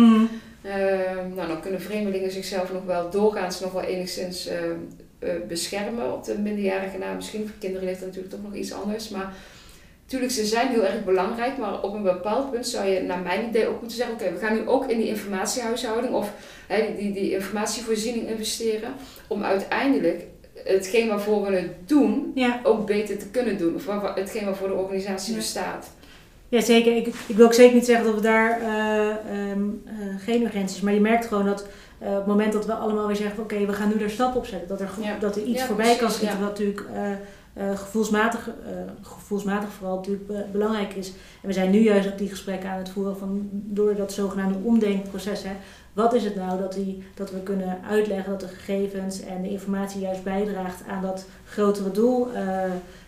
Ehm, 0.61 1.35
nou, 1.35 1.47
dan 1.47 1.61
kunnen 1.61 1.81
vreemdelingen 1.81 2.31
zichzelf 2.31 2.73
nog 2.73 2.85
wel 2.85 3.09
doorgaans 3.09 3.59
nog 3.59 3.71
wel 3.71 3.83
enigszins 3.83 4.47
eh, 4.47 5.29
beschermen 5.47 6.13
op 6.13 6.23
de 6.23 6.37
minderjarige 6.37 6.97
na. 6.97 7.13
Misschien 7.13 7.47
voor 7.47 7.57
kinderen 7.59 7.87
ligt 7.87 7.99
het 7.99 8.07
natuurlijk 8.07 8.33
toch 8.33 8.43
nog 8.43 8.55
iets 8.55 8.73
anders. 8.73 9.09
Maar 9.09 9.33
natuurlijk, 10.05 10.31
ze 10.31 10.45
zijn 10.45 10.67
heel 10.67 10.85
erg 10.85 11.03
belangrijk. 11.05 11.57
Maar 11.57 11.81
op 11.81 11.93
een 11.93 12.03
bepaald 12.03 12.51
punt 12.51 12.67
zou 12.67 12.85
je 12.87 13.01
naar 13.01 13.19
mijn 13.19 13.47
idee 13.47 13.67
ook 13.67 13.79
moeten 13.79 13.97
zeggen... 13.97 14.15
Oké, 14.15 14.31
we 14.31 14.39
gaan 14.45 14.53
nu 14.53 14.67
ook 14.67 14.85
in 14.89 14.97
die 14.97 15.07
informatiehuishouding 15.07 16.13
of 16.13 16.31
hè, 16.67 16.95
die, 16.97 17.13
die 17.13 17.31
informatievoorziening 17.31 18.29
investeren. 18.29 18.93
Om 19.27 19.43
uiteindelijk 19.43 20.23
hetgeen 20.63 21.07
waarvoor 21.07 21.45
we 21.45 21.55
het 21.55 21.71
doen 21.87 22.31
Ja. 22.35 22.59
ook 22.63 22.85
beter 22.85 23.17
te 23.17 23.27
kunnen 23.29 23.57
doen. 23.57 23.75
Of 23.75 23.85
waar- 23.85 24.15
hetgeen 24.15 24.45
waarvoor 24.45 24.67
de 24.67 24.73
organisatie 24.73 25.31
Ja. 25.31 25.37
bestaat. 25.37 25.87
Ja, 26.49 26.61
zeker. 26.61 26.95
Ik, 26.95 27.07
ik 27.27 27.35
wil 27.35 27.45
ook 27.45 27.53
zeker 27.53 27.75
niet 27.75 27.85
zeggen 27.85 28.05
dat 28.05 28.15
we 28.15 28.21
daar 28.21 28.61
eh, 28.61 29.09
ehm, 29.09 29.61
eh, 29.85 29.93
geen 30.23 30.43
urgentie 30.43 30.75
is. 30.75 30.81
Maar 30.81 30.93
je 30.93 30.99
merkt 30.99 31.25
gewoon 31.25 31.45
dat 31.45 31.67
eh, 31.99 32.09
op 32.09 32.15
het 32.15 32.25
moment 32.25 32.53
dat 32.53 32.65
we 32.65 32.73
allemaal 32.73 33.07
weer 33.07 33.15
zeggen: 33.15 33.43
oké, 33.43 33.65
we 33.65 33.73
gaan 33.73 33.91
nu 33.95 34.03
er 34.03 34.09
stap 34.09 34.35
op 34.35 34.45
zetten. 34.45 34.67
Dat 34.67 34.81
er, 34.81 34.89
Ja. 35.01 35.17
dat 35.19 35.35
er 35.35 35.43
iets 35.43 35.63
voorbij 35.63 35.95
kan 35.95 36.11
schieten, 36.11 36.39
wat 36.39 36.49
natuurlijk 36.49 36.83
eh, 37.55 37.77
gevoelsmatig, 37.77 38.47
eh, 38.47 38.53
gevoelsmatig 39.01 39.69
vooral 39.69 39.95
natuurlijk 39.95 40.27
be- 40.27 40.45
belangrijk 40.51 40.93
is. 40.93 41.07
En 41.41 41.47
we 41.47 41.53
zijn 41.53 41.71
nu 41.71 41.79
juist 41.79 42.07
ook 42.07 42.17
die 42.17 42.29
gesprekken 42.29 42.69
aan 42.69 42.77
het 42.77 42.89
voeren 42.89 43.17
van, 43.17 43.49
door 43.51 43.95
dat 43.95 44.13
zogenaamde 44.13 44.59
omdenkproces. 44.63 45.43
Hè, 45.43 45.51
wat 45.93 46.13
is 46.13 46.23
het 46.23 46.35
nou 46.35 46.59
dat, 46.61 46.73
die, 46.73 47.03
dat 47.15 47.31
we 47.31 47.39
kunnen 47.39 47.79
uitleggen 47.89 48.31
dat 48.31 48.39
de 48.39 48.47
gegevens 48.47 49.21
en 49.21 49.41
de 49.41 49.49
informatie 49.49 50.01
juist 50.01 50.23
bijdraagt 50.23 50.83
aan 50.87 51.01
dat 51.01 51.25
grotere 51.45 51.91
doel 51.91 52.33
eh, 52.33 52.63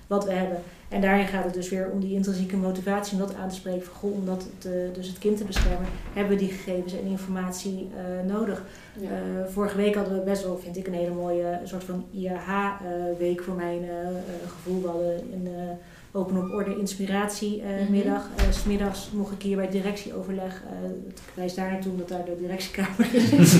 wat 0.07 0.25
we 0.25 0.31
hebben? 0.31 0.57
En 0.89 1.01
daarin 1.01 1.27
gaat 1.27 1.43
het 1.43 1.53
dus 1.53 1.69
weer 1.69 1.89
om 1.93 1.99
die 1.99 2.13
intrinsieke 2.13 2.57
motivatie 2.57 3.13
om 3.13 3.19
dat 3.27 3.35
aan 3.35 3.49
te 3.49 3.55
spreken. 3.55 3.83
Van, 3.85 3.93
goh, 3.95 4.13
om 4.13 4.25
dat 4.25 4.47
te- 4.57 4.89
dus 4.93 5.07
het 5.07 5.17
kind 5.17 5.37
te 5.37 5.43
beschermen, 5.43 5.87
hebben 6.13 6.37
we 6.37 6.43
die 6.45 6.51
gegevens 6.53 6.93
en 6.93 7.05
informatie 7.05 7.89
eh, 7.97 8.27
nodig. 8.33 8.63
Ja. 8.99 9.09
Eh, 9.09 9.15
vorige 9.49 9.77
week 9.77 9.95
hadden 9.95 10.13
we 10.13 10.23
best 10.23 10.43
wel, 10.43 10.57
vind 10.57 10.77
ik, 10.77 10.87
een 10.87 10.93
hele 10.93 11.13
mooie 11.13 11.59
soort 11.63 11.83
van 11.83 12.05
IAH-week 12.11 13.41
voor 13.43 13.55
mijn 13.55 13.83
eh, 13.83 14.07
eh, 14.07 14.15
gevoel. 14.47 14.81
We 14.81 14.87
hadden 14.87 15.13
een 15.33 15.47
eh, 15.47 15.61
open 16.17 16.37
op 16.37 16.51
orde 16.53 16.77
inspiratie 16.79 17.61
eh, 17.61 17.81
Mhm. 17.83 17.91
middag. 17.91 18.29
's 18.51 18.63
middags 18.63 19.09
mocht 19.13 19.31
ik 19.31 19.41
hier 19.41 19.55
bij 19.55 19.69
directieoverleg. 19.69 20.53
eh 20.65 20.89
het 21.07 21.19
wijst 21.33 21.55
daar 21.55 21.71
naartoe 21.71 21.91
omdat 21.91 22.07
daar 22.09 22.25
de 22.25 22.35
directiekamer 22.39 23.07
is. 23.13 23.55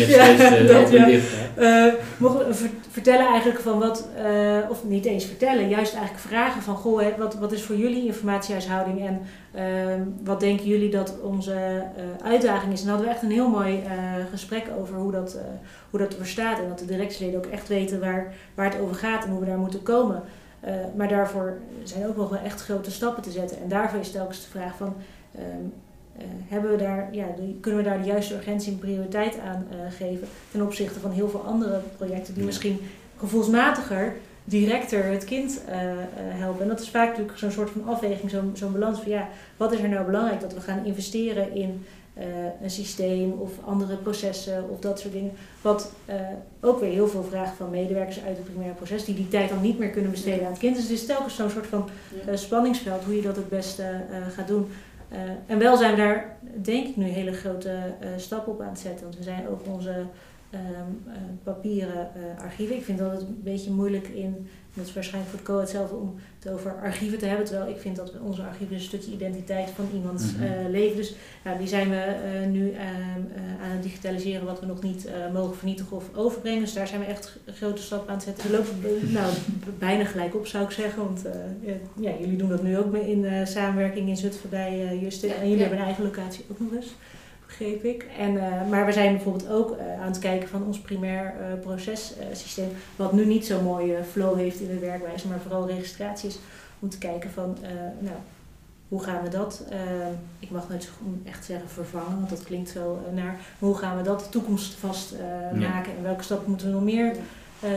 Ja, 0.16 1.94
mogen 2.18 2.54
vertellen 2.90 3.26
eigenlijk 3.26 3.60
van 3.60 3.78
wat, 3.78 4.08
of 4.70 4.84
niet 4.84 5.04
eens 5.04 5.24
vertellen, 5.24 5.68
juist 5.68 5.92
eigenlijk 5.94 6.24
vragen 6.26 6.62
van, 6.62 6.76
goh, 6.76 7.00
hè, 7.00 7.12
wat, 7.18 7.34
wat 7.34 7.52
is 7.52 7.62
voor 7.62 7.76
jullie 7.76 8.06
informatiehuishouding 8.06 9.06
en 9.06 9.20
ehm, 9.54 10.00
wat 10.24 10.40
denken 10.40 10.66
jullie 10.66 10.90
dat 10.90 11.14
onze 11.22 11.82
uitdaging 12.22 12.72
is? 12.72 12.80
En 12.80 12.86
dan 12.86 12.94
hadden 12.94 13.06
we 13.12 13.14
echt 13.14 13.24
een 13.24 13.38
heel 13.38 13.48
mooi 13.48 13.82
gesprek 14.30 14.64
over 14.80 14.94
hoe 14.96 15.12
dat, 15.12 15.38
hoe 15.90 16.00
dat 16.00 16.18
er 16.18 16.26
staat 16.26 16.58
en 16.58 16.68
dat 16.68 16.78
de 16.78 16.84
directieleden 16.84 17.38
ook 17.44 17.52
echt 17.52 17.68
weten 17.68 18.00
waar, 18.00 18.34
waar 18.54 18.70
het 18.70 18.80
over 18.80 18.94
gaat 18.96 19.24
en 19.24 19.30
hoe 19.30 19.40
we 19.40 19.46
daar 19.46 19.58
moeten 19.58 19.82
komen. 19.82 20.22
Eh, 20.60 20.72
maar 20.96 21.08
daarvoor 21.08 21.58
zijn 21.82 22.06
ook 22.06 22.16
nog 22.16 22.28
wel 22.28 22.38
echt 22.40 22.60
grote 22.62 22.90
stappen 22.90 23.22
te 23.22 23.30
zetten. 23.30 23.60
En 23.62 23.68
daarvoor 23.68 24.00
is 24.00 24.10
telkens 24.10 24.40
de 24.42 24.48
vraag 24.50 24.76
van, 24.76 24.94
ehm, 25.34 25.44
eh, 26.18 26.24
hebben 26.48 26.70
we 26.70 26.76
daar, 26.76 27.08
ja, 27.12 27.26
de- 27.36 27.58
kunnen 27.60 27.82
we 27.82 27.88
daar 27.88 27.98
de 27.98 28.06
juiste 28.08 28.34
urgentie 28.34 28.72
en 28.72 28.78
prioriteit 28.78 29.38
aan 29.38 29.66
eh, 29.70 29.76
geven 29.96 30.28
ten 30.50 30.62
opzichte 30.62 31.00
van 31.00 31.10
heel 31.10 31.28
veel 31.28 31.44
andere 31.46 31.80
projecten 31.96 32.32
die 32.34 32.42
Ja. 32.42 32.48
misschien 32.48 32.78
gevoelsmatiger 33.16 34.12
directer 34.44 35.04
het 35.04 35.24
kind 35.24 35.60
helpen. 36.18 36.62
En 36.62 36.68
dat 36.68 36.80
is 36.80 36.88
vaak 36.90 37.08
natuurlijk 37.08 37.38
zo'n 37.38 37.50
soort 37.50 37.70
van 37.70 37.88
afweging, 37.88 38.30
zo'n 38.54 38.72
balans 38.72 38.98
van 39.00 39.10
ja, 39.10 39.28
wat 39.56 39.72
is 39.72 39.80
er 39.80 39.88
nou 39.88 40.04
belangrijk 40.06 40.40
dat 40.40 40.54
we 40.54 40.60
gaan 40.60 40.84
investeren 40.84 41.54
in 41.54 41.86
een 42.62 42.70
systeem 42.70 43.32
of 43.32 43.50
andere 43.64 43.96
processen 43.96 44.70
of 44.70 44.78
dat 44.78 45.00
soort 45.00 45.12
dingen. 45.12 45.32
Wat 45.62 45.92
eh, 46.04 46.14
ook 46.60 46.80
weer 46.80 46.90
heel 46.90 47.08
veel 47.08 47.24
vraagt 47.30 47.56
van 47.56 47.70
medewerkers 47.70 48.20
uit 48.24 48.36
het 48.36 48.44
primaire 48.44 48.74
proces 48.74 49.04
die 49.04 49.14
die 49.14 49.28
tijd 49.28 49.48
dan 49.48 49.60
niet 49.60 49.78
meer 49.78 49.90
kunnen 49.90 50.10
besteden 50.10 50.44
aan 50.44 50.50
het 50.50 50.60
kind. 50.60 50.74
Dus 50.74 50.84
het 50.84 50.92
is 50.92 51.06
telkens 51.06 51.36
zo'n 51.36 51.50
soort 51.50 51.66
van 51.66 51.88
eh, 52.26 52.36
spanningsveld 52.36 53.04
hoe 53.04 53.16
je 53.16 53.22
dat 53.22 53.36
het 53.36 53.48
beste 53.48 53.82
eh, 53.82 54.18
gaat 54.34 54.48
doen. 54.48 54.68
Eh, 55.08 55.18
en 55.46 55.58
wel 55.58 55.76
zijn 55.76 55.90
we 55.90 55.96
daar, 55.96 56.36
denk 56.62 56.88
ik, 56.88 56.96
nu 56.96 57.04
hele 57.04 57.32
grote 57.32 57.70
eh, 58.00 58.08
stappen 58.16 58.52
op 58.52 58.60
aan 58.60 58.68
het 58.68 58.78
zetten. 58.78 59.02
Want 59.02 59.16
we 59.16 59.22
zijn 59.22 59.48
ook 59.48 59.60
onze 59.66 60.04
ehm, 60.50 60.62
eh, 61.06 61.14
papieren 61.42 62.14
eh, 62.14 62.42
archieven. 62.42 62.76
Ik 62.76 62.84
vind 62.84 62.98
dat 62.98 63.12
het 63.12 63.20
een 63.20 63.40
beetje 63.42 63.70
moeilijk 63.70 64.08
in, 64.08 64.48
dat 64.74 64.86
is 64.86 64.94
waarschijnlijk 64.94 65.30
voor 65.30 65.40
het 65.40 65.48
co 65.48 65.58
hetzelfde, 65.60 65.96
om 65.96 66.14
het 66.38 66.52
over 66.52 66.80
archieven 66.82 67.18
te 67.18 67.26
hebben. 67.26 67.46
Terwijl 67.46 67.70
ik 67.70 67.80
vind 67.80 67.96
dat 67.96 68.12
onze 68.22 68.42
archieven 68.42 68.76
een 68.76 68.82
stukje 68.82 69.12
identiteit 69.12 69.70
van 69.70 69.88
iemands 69.94 70.24
eh, 70.24 70.70
leven. 70.70 70.96
Dus 70.96 71.14
nou, 71.44 71.58
die 71.58 71.66
zijn 71.66 71.90
we 71.90 71.96
eh, 71.96 72.46
nu 72.46 72.70
ehm, 72.70 72.82
eh, 73.34 73.64
aan 73.64 73.70
het 73.70 73.82
digitaliseren 73.82 74.46
wat 74.46 74.60
we 74.60 74.66
nog 74.66 74.82
niet 74.82 75.06
eh, 75.06 75.32
mogen 75.32 75.56
vernietigen 75.56 75.96
of 75.96 76.04
overbrengen. 76.14 76.60
Dus 76.60 76.72
daar 76.72 76.86
zijn 76.86 77.00
we 77.00 77.06
echt 77.06 77.38
grote 77.46 77.82
stappen 77.82 78.08
aan 78.08 78.14
het 78.14 78.24
zetten. 78.24 78.50
We 78.50 78.56
lopen 78.56 79.12
nou, 79.12 79.32
bijna 79.78 80.04
gelijk 80.04 80.34
op 80.34 80.46
zou 80.46 80.64
ik 80.64 80.70
zeggen. 80.70 81.04
Want 81.04 81.24
eh, 81.24 81.72
ja, 82.00 82.10
jullie 82.20 82.36
doen 82.36 82.48
dat 82.48 82.62
nu 82.62 82.78
ook 82.78 82.94
in 82.94 83.24
eh, 83.24 83.46
samenwerking 83.46 84.08
in 84.08 84.16
Zutphen 84.16 84.50
bij 84.50 84.88
eh 84.88 85.02
Justin. 85.02 85.28
Ja, 85.28 85.34
en 85.34 85.40
jullie 85.40 85.56
ja. 85.56 85.60
hebben 85.60 85.78
een 85.78 85.84
eigen 85.84 86.04
locatie 86.04 86.44
ook 86.50 86.60
nog 86.60 86.72
eens 86.72 86.94
begreep 87.48 87.84
ik. 87.84 88.06
En, 88.18 88.36
eh, 88.36 88.68
maar 88.68 88.86
we 88.86 88.92
zijn 88.92 89.12
bijvoorbeeld 89.14 89.48
ook 89.48 89.76
eh, 89.76 90.00
aan 90.00 90.06
het 90.08 90.18
kijken 90.18 90.48
van 90.48 90.64
ons 90.66 90.80
primair 90.80 91.24
eh, 91.40 91.60
processysteem, 91.60 92.68
wat 92.96 93.12
nu 93.12 93.24
niet 93.26 93.46
zo'n 93.46 93.64
mooie 93.64 94.04
flow 94.10 94.36
heeft 94.36 94.60
in 94.60 94.68
de 94.68 94.78
werkwijze, 94.78 95.28
maar 95.28 95.40
vooral 95.40 95.66
registraties, 95.66 96.38
om 96.78 96.88
te 96.88 96.98
kijken 96.98 97.30
van, 97.30 97.56
nou, 97.98 98.16
hoe 98.88 99.02
gaan 99.02 99.22
we 99.22 99.28
dat, 99.28 99.64
ik 100.38 100.50
mag 100.50 100.68
nooit 100.68 100.90
echt 101.24 101.44
zeggen 101.44 101.68
vervangen, 101.68 102.16
want 102.16 102.28
dat 102.30 102.42
klinkt 102.42 102.70
zo 102.70 102.98
naar, 103.14 103.24
maar 103.58 103.70
hoe 103.70 103.76
gaan 103.78 103.96
we 103.96 104.02
dat 104.02 104.28
toekomstvast 104.30 105.12
eh, 105.12 105.60
Ja. 105.60 105.68
maken 105.68 105.96
en 105.96 106.02
welke 106.02 106.22
stappen 106.22 106.48
moeten 106.50 106.66
we 106.66 106.72
nog 106.72 106.84
meer 106.84 107.16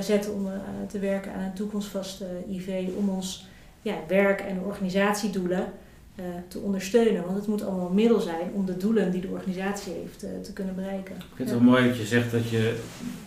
zetten 0.02 0.34
om 0.34 0.48
te 0.88 1.00
werken 1.00 1.34
aan 1.34 1.44
een 1.44 1.54
toekomstvast 1.54 2.24
IV, 2.50 2.88
om 2.98 3.10
ons 3.10 3.48
ja, 3.82 3.96
werk- 4.08 4.42
en 4.42 4.60
organisatiedoelen 4.66 5.66
eh, 6.15 6.26
te 6.47 6.60
ondersteunen. 6.60 7.24
Want 7.26 7.36
het 7.38 7.47
moet 7.47 7.63
allemaal 7.63 7.88
een 7.88 7.95
middel 7.95 8.19
zijn 8.19 8.52
om 8.54 8.65
de 8.65 8.78
doelen 8.78 9.12
die 9.12 9.21
de 9.21 9.28
organisatie 9.28 9.93
heeft 9.93 10.24
eh, 10.24 10.30
te 10.41 10.54
kunnen 10.54 10.76
bereiken. 10.76 11.15
Ik 11.15 11.21
vind 11.36 11.50
het 11.50 11.60
wel 11.60 11.67
mooi 11.69 11.88
dat 11.88 11.97
je 11.97 12.06
zegt 12.06 12.32
dat 12.32 12.50
je 12.50 12.80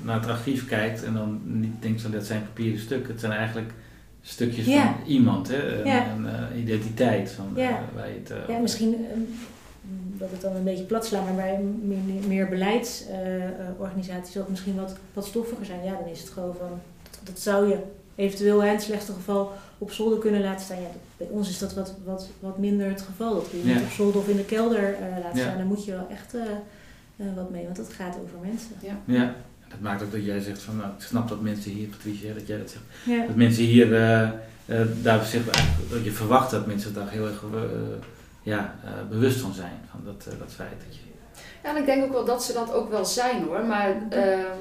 naar 0.02 0.20
het 0.20 0.30
archief 0.30 0.66
kijkt 0.66 1.04
en 1.04 1.14
dan 1.14 1.40
niet 1.44 1.82
denkt 1.82 2.02
van 2.02 2.10
dat 2.10 2.24
zijn 2.26 2.42
papieren 2.42 2.80
stukken. 2.80 3.10
Het 3.10 3.20
zijn 3.20 3.32
eigenlijk 3.32 3.72
stukjes 4.22 4.66
Ja. 4.66 4.82
van 4.82 5.06
iemand, 5.06 5.48
hè? 5.48 5.78
Een, 5.80 5.86
Ja. 5.86 6.10
een, 6.10 6.26
eh, 6.26 6.60
identiteit 6.62 7.30
van 7.30 7.54
waar 7.94 8.08
je 8.08 8.20
het 8.24 8.32
Ja, 8.48 8.58
misschien 8.58 8.94
eh, 8.94 9.00
dat 10.18 10.30
het 10.30 10.40
dan 10.40 10.56
een 10.56 10.64
beetje 10.64 10.84
plat 10.84 11.06
slaat, 11.06 11.24
maar 11.24 11.34
bij 11.34 11.60
meer, 11.82 11.98
meer 12.28 12.48
beleidsorganisaties 12.48 14.32
zal 14.32 14.42
het 14.42 14.50
misschien 14.50 14.76
wat, 14.76 14.96
wat 15.12 15.26
stoffiger 15.26 15.64
zijn. 15.66 15.84
Ja, 15.84 15.92
dan 16.00 16.08
is 16.08 16.20
het 16.20 16.30
gewoon 16.30 16.54
van, 16.54 16.68
dat, 17.10 17.20
dat 17.22 17.38
zou 17.40 17.68
je 17.68 17.76
eventueel 18.14 18.60
hè, 18.62 18.66
in 18.68 18.74
het 18.74 18.82
slechtste 18.82 19.12
geval 19.12 19.52
op 19.78 19.92
zolder 19.92 20.18
kunnen 20.18 20.40
laten 20.40 20.64
staan. 20.64 20.76
Ja, 20.80 20.82
dat- 20.86 21.02
bij 21.16 21.26
ons 21.30 21.48
is 21.48 21.58
dat 21.58 21.74
wat, 21.74 21.94
wat, 22.04 22.28
wat 22.40 22.58
minder 22.58 22.88
het 22.88 23.02
geval. 23.02 23.34
Dat 23.34 23.48
kun 23.50 23.58
je 23.58 23.66
Ja. 23.68 23.74
niet 23.74 23.82
op 23.84 23.90
zolder 23.90 24.20
of 24.20 24.28
in 24.28 24.36
de 24.36 24.44
kelder 24.44 24.94
eh, 24.94 25.00
laten 25.22 25.38
Ja. 25.38 25.42
staan. 25.44 25.56
Daar 25.56 25.66
moet 25.66 25.84
je 25.84 25.90
wel 25.90 26.06
echt 26.10 26.34
eh, 26.34 26.40
eh, 27.16 27.26
wat 27.36 27.50
mee, 27.50 27.64
want 27.64 27.76
het 27.76 27.92
gaat 27.92 28.16
over 28.22 28.38
mensen. 28.42 28.70
Ja, 29.06 29.34
dat 29.68 29.80
maakt 29.80 30.02
ook 30.02 30.12
dat 30.12 30.24
jij 30.24 30.40
zegt 30.40 30.62
van, 30.62 30.76
nou, 30.76 30.88
ik 30.98 31.02
snap 31.04 31.28
dat 31.28 31.40
mensen 31.40 31.70
hier, 31.70 31.88
Patricia, 31.88 32.34
dat 32.34 32.46
jij 32.46 32.58
dat 32.58 32.70
zegt, 32.70 32.84
Ja. 33.18 33.26
dat 33.26 33.36
mensen 33.36 33.64
hier, 33.64 33.94
eh, 33.94 34.22
eh, 34.22 34.86
daar 35.02 35.24
zich 35.24 35.48
eigenlijk, 35.50 35.90
dat 35.90 36.04
je 36.04 36.12
verwacht 36.12 36.50
dat 36.50 36.66
mensen 36.66 36.94
daar 36.94 37.10
heel 37.10 37.26
erg 37.26 37.42
eh, 37.54 37.60
ja, 38.42 38.74
eh, 38.84 38.90
bewust 39.10 39.40
van 39.40 39.52
zijn, 39.52 39.78
van 39.90 40.00
dat, 40.04 40.26
eh, 40.32 40.38
dat 40.38 40.52
feit 40.52 40.70
dat 40.86 40.96
je... 40.96 41.00
Ja, 41.62 41.70
en 41.70 41.76
ik 41.76 41.86
denk 41.86 42.04
ook 42.04 42.12
wel 42.12 42.24
dat 42.24 42.44
ze 42.44 42.52
dat 42.52 42.72
ook 42.72 42.90
wel 42.90 43.04
zijn 43.04 43.42
hoor. 43.42 43.64
Maar 43.64 43.94
ehm, 44.10 44.56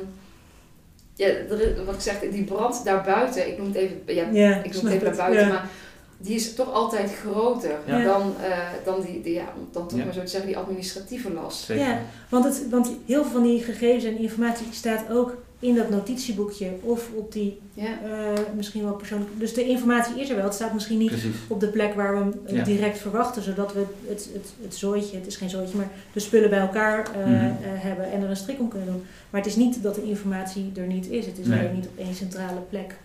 ja, 1.16 1.28
er 1.28 1.86
wat 1.86 1.96
ik 1.96 2.02
zeg, 2.02 2.20
die 2.20 2.44
brand 2.44 2.82
daarbuiten, 2.86 3.48
ik 3.48 3.58
noem 3.58 3.68
het 3.68 3.76
even, 3.76 3.98
ja, 4.06 4.28
Ja, 4.32 4.64
ik 4.64 4.74
noem 4.74 4.86
het 4.86 4.94
even 4.94 5.16
buiten, 5.18 5.42
Ja. 5.46 5.48
maar 5.48 5.70
die 6.18 6.36
is 6.36 6.56
toch 6.56 6.74
altijd 6.74 7.12
groter 7.16 7.76
Ja. 7.86 8.04
dan, 8.04 8.34
eh, 8.44 8.58
dan, 8.86 9.02
die, 9.02 9.22
die, 9.22 9.34
ja, 9.34 9.46
dan 9.72 9.88
toch 9.88 10.00
Ja. 10.00 10.06
maar 10.06 10.14
zo 10.14 10.20
te 10.20 10.28
zeggen, 10.28 10.50
die 10.50 10.58
administratieve 10.58 11.34
last. 11.34 11.64
Zeker. 11.66 11.84
Ja, 11.86 12.00
want, 12.30 12.46
het, 12.46 12.70
want 12.70 12.88
heel 13.06 13.22
veel 13.24 13.32
van 13.32 13.44
die 13.44 13.64
gegevens 13.64 14.04
en 14.04 14.18
informatie 14.18 14.66
staat 14.72 15.10
ook 15.12 15.36
in 15.64 15.76
dat 15.76 15.90
notitieboekje 15.90 16.70
of 16.82 17.10
op 17.16 17.32
die 17.32 17.60
Ja. 17.74 17.84
eh, 17.86 18.40
misschien 18.56 18.84
wel 18.84 18.94
persoonlijk. 18.94 19.32
Dus 19.40 19.54
de 19.54 19.68
informatie 19.68 20.20
is 20.22 20.30
er 20.30 20.36
wel. 20.36 20.46
Het 20.46 20.54
staat 20.54 20.74
misschien 20.74 20.98
niet 20.98 21.10
Precies. 21.10 21.36
op 21.48 21.60
de 21.60 21.68
plek 21.68 21.94
waar 21.94 22.14
we 22.14 22.20
hem 22.20 22.34
eh, 22.46 22.56
Ja. 22.56 22.64
direct 22.64 22.98
verwachten, 22.98 23.42
zodat 23.44 23.74
we 23.74 23.86
het, 24.08 24.30
het, 24.34 24.54
het 24.62 24.76
zooitje, 24.76 25.18
het 25.18 25.28
is 25.28 25.36
geen 25.36 25.50
zooitje, 25.50 25.78
maar 25.78 25.90
de 26.14 26.20
spullen 26.20 26.50
bij 26.50 26.60
elkaar 26.60 27.08
eh, 27.16 27.26
Mhm. 27.26 27.34
eh, 27.34 27.52
hebben 27.62 28.12
en 28.12 28.22
er 28.24 28.30
een 28.30 28.36
strik 28.36 28.60
om 28.60 28.68
kunnen 28.70 28.88
doen. 28.88 29.04
Maar 29.30 29.42
het 29.42 29.50
is 29.50 29.56
niet 29.56 29.84
dat 29.84 29.96
de 29.96 30.04
informatie 30.04 30.72
er 30.76 30.88
niet 30.88 31.10
is. 31.10 31.26
Het 31.26 31.38
is 31.38 31.46
Nee. 31.48 31.70
niet 31.70 31.86
op 31.88 31.98
één 32.06 32.16
centrale 32.16 32.60
plek 32.70 32.96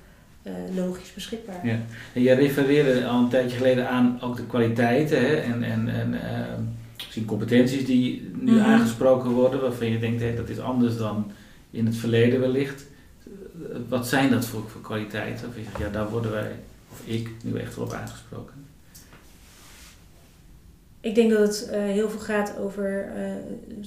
eh, 0.43 0.53
logisch 0.77 1.15
beschikbaar. 1.15 1.67
Ja. 1.67 1.79
En 2.13 2.23
jij 2.23 2.35
refereerde 2.35 3.07
al 3.07 3.19
een 3.23 3.29
tijdje 3.29 3.57
geleden 3.57 3.89
aan 3.89 4.19
ook 4.23 4.37
de 4.37 4.47
kwaliteiten 4.47 5.21
hè, 5.21 5.35
en, 5.37 5.63
en, 5.63 5.89
en 5.89 6.13
uh, 6.15 6.21
misschien 6.97 7.25
competenties 7.25 7.85
die 7.87 8.31
nu 8.41 8.53
Mhm. 8.53 8.61
aangesproken 8.65 9.31
worden, 9.31 9.61
waarvan 9.61 9.91
je 9.91 9.99
denkt 9.99 10.21
hé, 10.23 10.35
dat 10.37 10.49
is 10.49 10.59
anders 10.61 10.97
dan 10.97 11.31
in 11.71 11.87
het 11.87 11.97
verleden 11.97 12.41
wellicht. 12.41 12.85
Wat 13.89 14.09
zijn 14.09 14.31
dat 14.31 14.45
voor, 14.45 14.69
voor 14.69 14.81
kwaliteiten? 14.81 15.49
Of 15.49 15.57
je 15.57 15.63
zegt, 15.63 15.79
ja, 15.79 15.89
daar 15.89 16.11
worden 16.11 16.31
wij, 16.31 16.53
of 16.93 17.01
ik, 17.05 17.31
nu 17.43 17.59
echt 17.59 17.77
wel 17.77 17.85
op 17.85 17.93
aangesproken. 17.93 18.55
Ik 21.01 21.15
denk 21.15 21.31
dat 21.31 21.41
het 21.41 21.69
eh, 21.69 21.81
heel 21.81 22.11
veel 22.11 22.21
gaat 22.21 22.57
over 22.59 23.13
eh, 23.17 23.33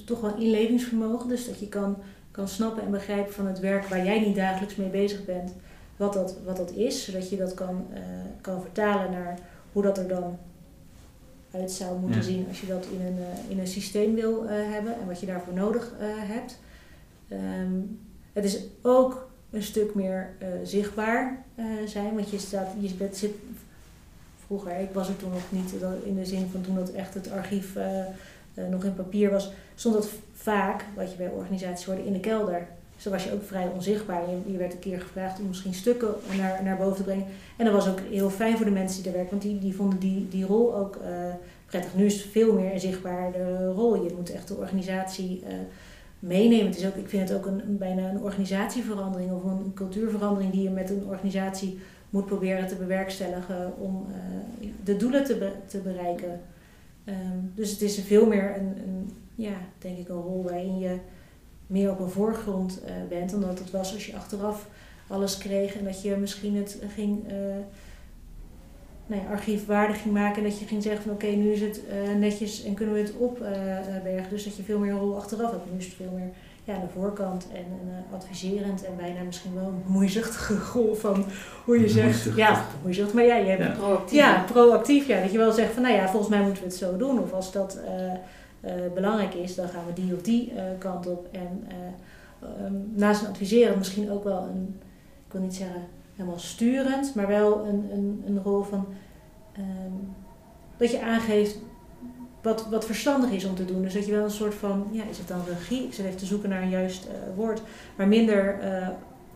toch 0.04 0.20
wel 0.20 0.36
inlevingsvermogen. 0.36 1.28
Dus 1.28 1.46
dat 1.46 1.60
je 1.60 1.68
kan, 1.68 1.96
kan 2.30 2.48
snappen 2.48 2.82
en 2.82 2.90
begrijpen 2.90 3.32
van 3.32 3.46
het 3.46 3.60
werk 3.60 3.84
waar 3.84 4.04
jij 4.04 4.20
niet 4.20 4.36
dagelijks 4.36 4.76
mee 4.76 4.88
bezig 4.88 5.24
bent, 5.24 5.52
wat 5.96 6.12
dat, 6.12 6.36
wat 6.44 6.56
dat 6.56 6.72
is. 6.72 7.04
Zodat 7.04 7.30
je 7.30 7.36
dat 7.36 7.54
kan, 7.54 7.86
eh, 7.94 8.00
kan 8.40 8.60
vertalen 8.60 9.10
naar 9.10 9.38
hoe 9.72 9.82
dat 9.82 9.98
er 9.98 10.08
dan 10.08 10.38
uit 11.50 11.70
zou 11.72 11.98
moeten 11.98 12.20
Ja. 12.20 12.26
zien 12.26 12.46
als 12.48 12.60
je 12.60 12.66
dat 12.66 12.86
in 12.92 13.06
een, 13.06 13.18
in 13.48 13.58
een 13.58 13.66
systeem 13.66 14.14
wil 14.14 14.46
hebben 14.48 15.00
en 15.00 15.06
wat 15.06 15.20
je 15.20 15.26
daarvoor 15.26 15.54
nodig 15.54 15.92
hebt. 15.98 16.58
Ehm, 17.32 17.72
het 18.32 18.44
is 18.44 18.58
ook 18.82 19.30
een 19.50 19.62
stuk 19.62 19.94
meer 19.94 20.30
eh, 20.38 20.48
zichtbaar 20.64 21.44
eh, 21.54 21.64
zijn, 21.86 22.14
want 22.14 22.30
je, 22.30 22.38
staat, 22.38 22.68
je 22.80 22.88
zit 23.12 23.30
vroeger, 24.46 24.78
ik 24.80 24.90
was 24.92 25.08
er 25.08 25.16
toen 25.16 25.30
nog 25.32 25.42
niet 25.48 25.80
dat- 25.80 26.04
in 26.04 26.14
de 26.14 26.24
zin 26.24 26.46
van 26.52 26.60
toen 26.60 26.74
dat 26.74 26.90
echt 26.90 27.14
het 27.14 27.30
archief 27.30 27.76
eh, 27.76 28.00
eh, 28.00 28.06
nog 28.70 28.84
in 28.84 28.94
papier 28.94 29.30
was, 29.30 29.52
stond 29.74 29.94
dat 29.94 30.08
vaak, 30.34 30.84
wat 30.96 31.10
je 31.10 31.16
bij 31.16 31.28
organisaties 31.28 31.86
hoorde, 31.86 32.06
in 32.06 32.12
de 32.12 32.20
kelder. 32.20 32.66
Dus 32.94 33.02
dan 33.10 33.12
was 33.12 33.24
je 33.24 33.32
ook 33.32 33.44
vrij 33.46 33.68
onzichtbaar. 33.74 34.22
Je, 34.30 34.52
je 34.52 34.58
werd 34.58 34.72
een 34.72 34.78
keer 34.78 35.00
gevraagd 35.00 35.40
om 35.40 35.46
misschien 35.48 35.74
stukken 35.74 36.14
naar, 36.36 36.62
naar 36.64 36.76
boven 36.76 36.96
te 36.96 37.02
brengen. 37.02 37.26
En 37.56 37.64
dat 37.64 37.74
was 37.74 37.88
ook 37.88 38.00
heel 38.10 38.30
fijn 38.30 38.56
voor 38.56 38.64
de 38.66 38.70
mensen 38.72 38.94
die 39.02 39.12
daar 39.12 39.20
werken, 39.20 39.38
want 39.38 39.42
die, 39.50 39.58
die 39.58 39.74
vonden 39.74 39.98
die, 39.98 40.28
die 40.28 40.44
rol 40.44 40.76
ook 40.76 40.96
eh, 40.96 41.10
prettig. 41.66 41.94
Nu 41.94 42.04
is 42.04 42.22
het 42.22 42.32
veel 42.32 42.52
meer 42.52 42.72
een 42.72 42.80
zichtbare 42.80 43.66
rol. 43.72 43.94
Je 44.04 44.14
moet 44.16 44.30
echt 44.32 44.48
de 44.48 44.54
organisatie 44.54 45.42
eh, 45.46 45.54
meenemen. 46.22 46.66
Het 46.66 46.76
is 46.76 46.86
ook, 46.86 46.94
ik 46.94 47.08
vind 47.08 47.28
het 47.28 47.38
ook 47.38 47.46
een, 47.46 47.76
bijna 47.78 48.08
een 48.10 48.22
organisatieverandering 48.22 49.32
of 49.32 49.44
een 49.44 49.72
cultuurverandering 49.74 50.52
die 50.52 50.62
je 50.62 50.70
met 50.70 50.90
een 50.90 51.04
organisatie 51.06 51.78
moet 52.10 52.26
proberen 52.26 52.66
te 52.66 52.74
bewerkstelligen 52.74 53.72
om 53.78 54.06
eh, 54.10 54.68
de 54.84 54.96
doelen 54.96 55.24
te, 55.24 55.36
be- 55.36 55.52
te 55.66 55.78
bereiken. 55.78 56.40
Ehm, 57.04 57.38
dus 57.54 57.70
het 57.70 57.80
is 57.82 58.00
veel 58.00 58.26
meer 58.26 58.56
een, 58.56 58.76
een, 58.86 59.10
ja, 59.34 59.56
denk 59.78 59.98
ik, 59.98 60.08
een 60.08 60.20
rol 60.22 60.42
waarin 60.42 60.78
je 60.78 60.96
meer 61.66 61.90
op 61.90 62.00
een 62.00 62.10
voorgrond 62.10 62.80
eh, 62.84 62.92
bent 63.08 63.30
dan 63.30 63.40
dat 63.40 63.58
het 63.58 63.70
was 63.70 63.92
als 63.94 64.06
je 64.06 64.16
achteraf 64.16 64.68
alles 65.06 65.38
kreeg 65.38 65.76
en 65.76 65.84
dat 65.84 66.02
je 66.02 66.16
misschien 66.16 66.56
het 66.56 66.78
ging, 66.94 67.28
eh 67.28 67.34
nou 69.12 69.24
ja, 69.24 69.30
archiefwaardig 69.30 70.02
ging 70.02 70.14
maken 70.14 70.36
en 70.36 70.48
dat 70.48 70.58
je 70.58 70.66
ging 70.66 70.82
zeggen 70.82 71.02
van 71.02 71.12
oké, 71.12 71.26
nu 71.26 71.52
is 71.52 71.60
het 71.60 71.80
eh, 71.86 72.18
netjes 72.18 72.64
en 72.64 72.74
kunnen 72.74 72.94
we 72.94 73.00
het 73.00 73.14
opbergen. 73.18 74.30
dus 74.30 74.44
dat 74.44 74.56
je 74.56 74.62
veel 74.62 74.78
meer 74.78 74.92
een 74.92 74.98
rol 74.98 75.16
achteraf 75.16 75.50
hebt. 75.50 75.72
Nu 75.72 75.78
is 75.78 75.84
het 75.84 75.94
veel 75.94 76.12
meer 76.14 76.30
ja, 76.64 76.74
aan 76.74 76.80
de 76.80 76.92
voorkant 77.00 77.46
en, 77.52 77.58
en 77.58 78.06
eh, 78.08 78.14
adviserend 78.14 78.84
en 78.84 78.96
bijna 78.96 79.22
misschien 79.22 79.54
wel 79.54 79.66
een 79.66 79.82
bemoeizuchtige 79.86 80.56
rol 80.72 80.94
van 80.94 81.24
hoe 81.64 81.80
je 81.80 81.88
zegt. 81.88 82.36
Ja, 82.36 82.64
bemoeizuchtig. 82.76 83.14
Maar 83.14 83.24
ja, 83.24 83.36
je 83.36 83.50
hebt 83.50 83.62
Ja. 83.62 83.70
Proactief. 83.70 84.18
ja, 84.18 84.44
proactief. 84.52 85.06
Ja, 85.06 85.20
dat 85.20 85.32
je 85.32 85.38
wel 85.38 85.52
zegt 85.52 85.72
van 85.72 85.82
nou 85.82 85.94
ja, 85.94 86.08
volgens 86.08 86.30
mij 86.30 86.42
moeten 86.42 86.62
we 86.62 86.68
het 86.68 86.78
zo 86.78 86.96
doen. 86.96 87.18
Of 87.18 87.32
als 87.32 87.52
dat 87.52 87.80
eh, 87.86 88.12
eh, 88.62 88.74
belangrijk 88.94 89.34
is, 89.34 89.54
dan 89.54 89.68
gaan 89.68 89.86
we 89.86 90.02
die 90.02 90.14
of 90.14 90.22
die 90.22 90.52
eh, 90.52 90.64
kant 90.78 91.06
op. 91.06 91.28
En 91.30 91.64
eh, 91.68 92.48
ehm, 92.48 92.74
naast 92.94 93.22
een 93.22 93.28
adviseren 93.28 93.78
misschien 93.78 94.10
ook 94.10 94.24
wel 94.24 94.42
een, 94.42 94.80
ik 95.26 95.32
wil 95.32 95.40
niet 95.40 95.54
zeggen 95.54 95.82
helemaal 96.16 96.38
sturend, 96.38 97.14
maar 97.14 97.26
wel 97.26 97.66
een, 97.66 97.88
een, 97.92 98.22
een 98.26 98.42
rol 98.42 98.62
van 98.62 98.86
ehm, 99.52 99.92
dat 100.76 100.90
je 100.90 101.02
aangeeft 101.02 101.58
wat, 102.42 102.66
wat 102.70 102.84
verstandig 102.84 103.30
is 103.30 103.44
om 103.44 103.54
te 103.54 103.64
doen. 103.64 103.82
Dus 103.82 103.92
dat 103.94 104.06
je 104.06 104.12
wel 104.12 104.24
een 104.24 104.30
soort 104.30 104.54
van, 104.54 104.86
ja, 104.90 105.02
is 105.10 105.18
het 105.18 105.28
dan 105.28 105.40
regie? 105.48 105.84
Ik 105.84 105.94
zit 105.94 106.04
even 106.04 106.18
te 106.18 106.26
zoeken 106.26 106.48
naar 106.48 106.62
een 106.62 106.70
juist 106.70 107.04
eh, 107.04 107.36
woord. 107.36 107.62
Maar 107.96 108.08
minder 108.08 108.58
eh 108.60 108.88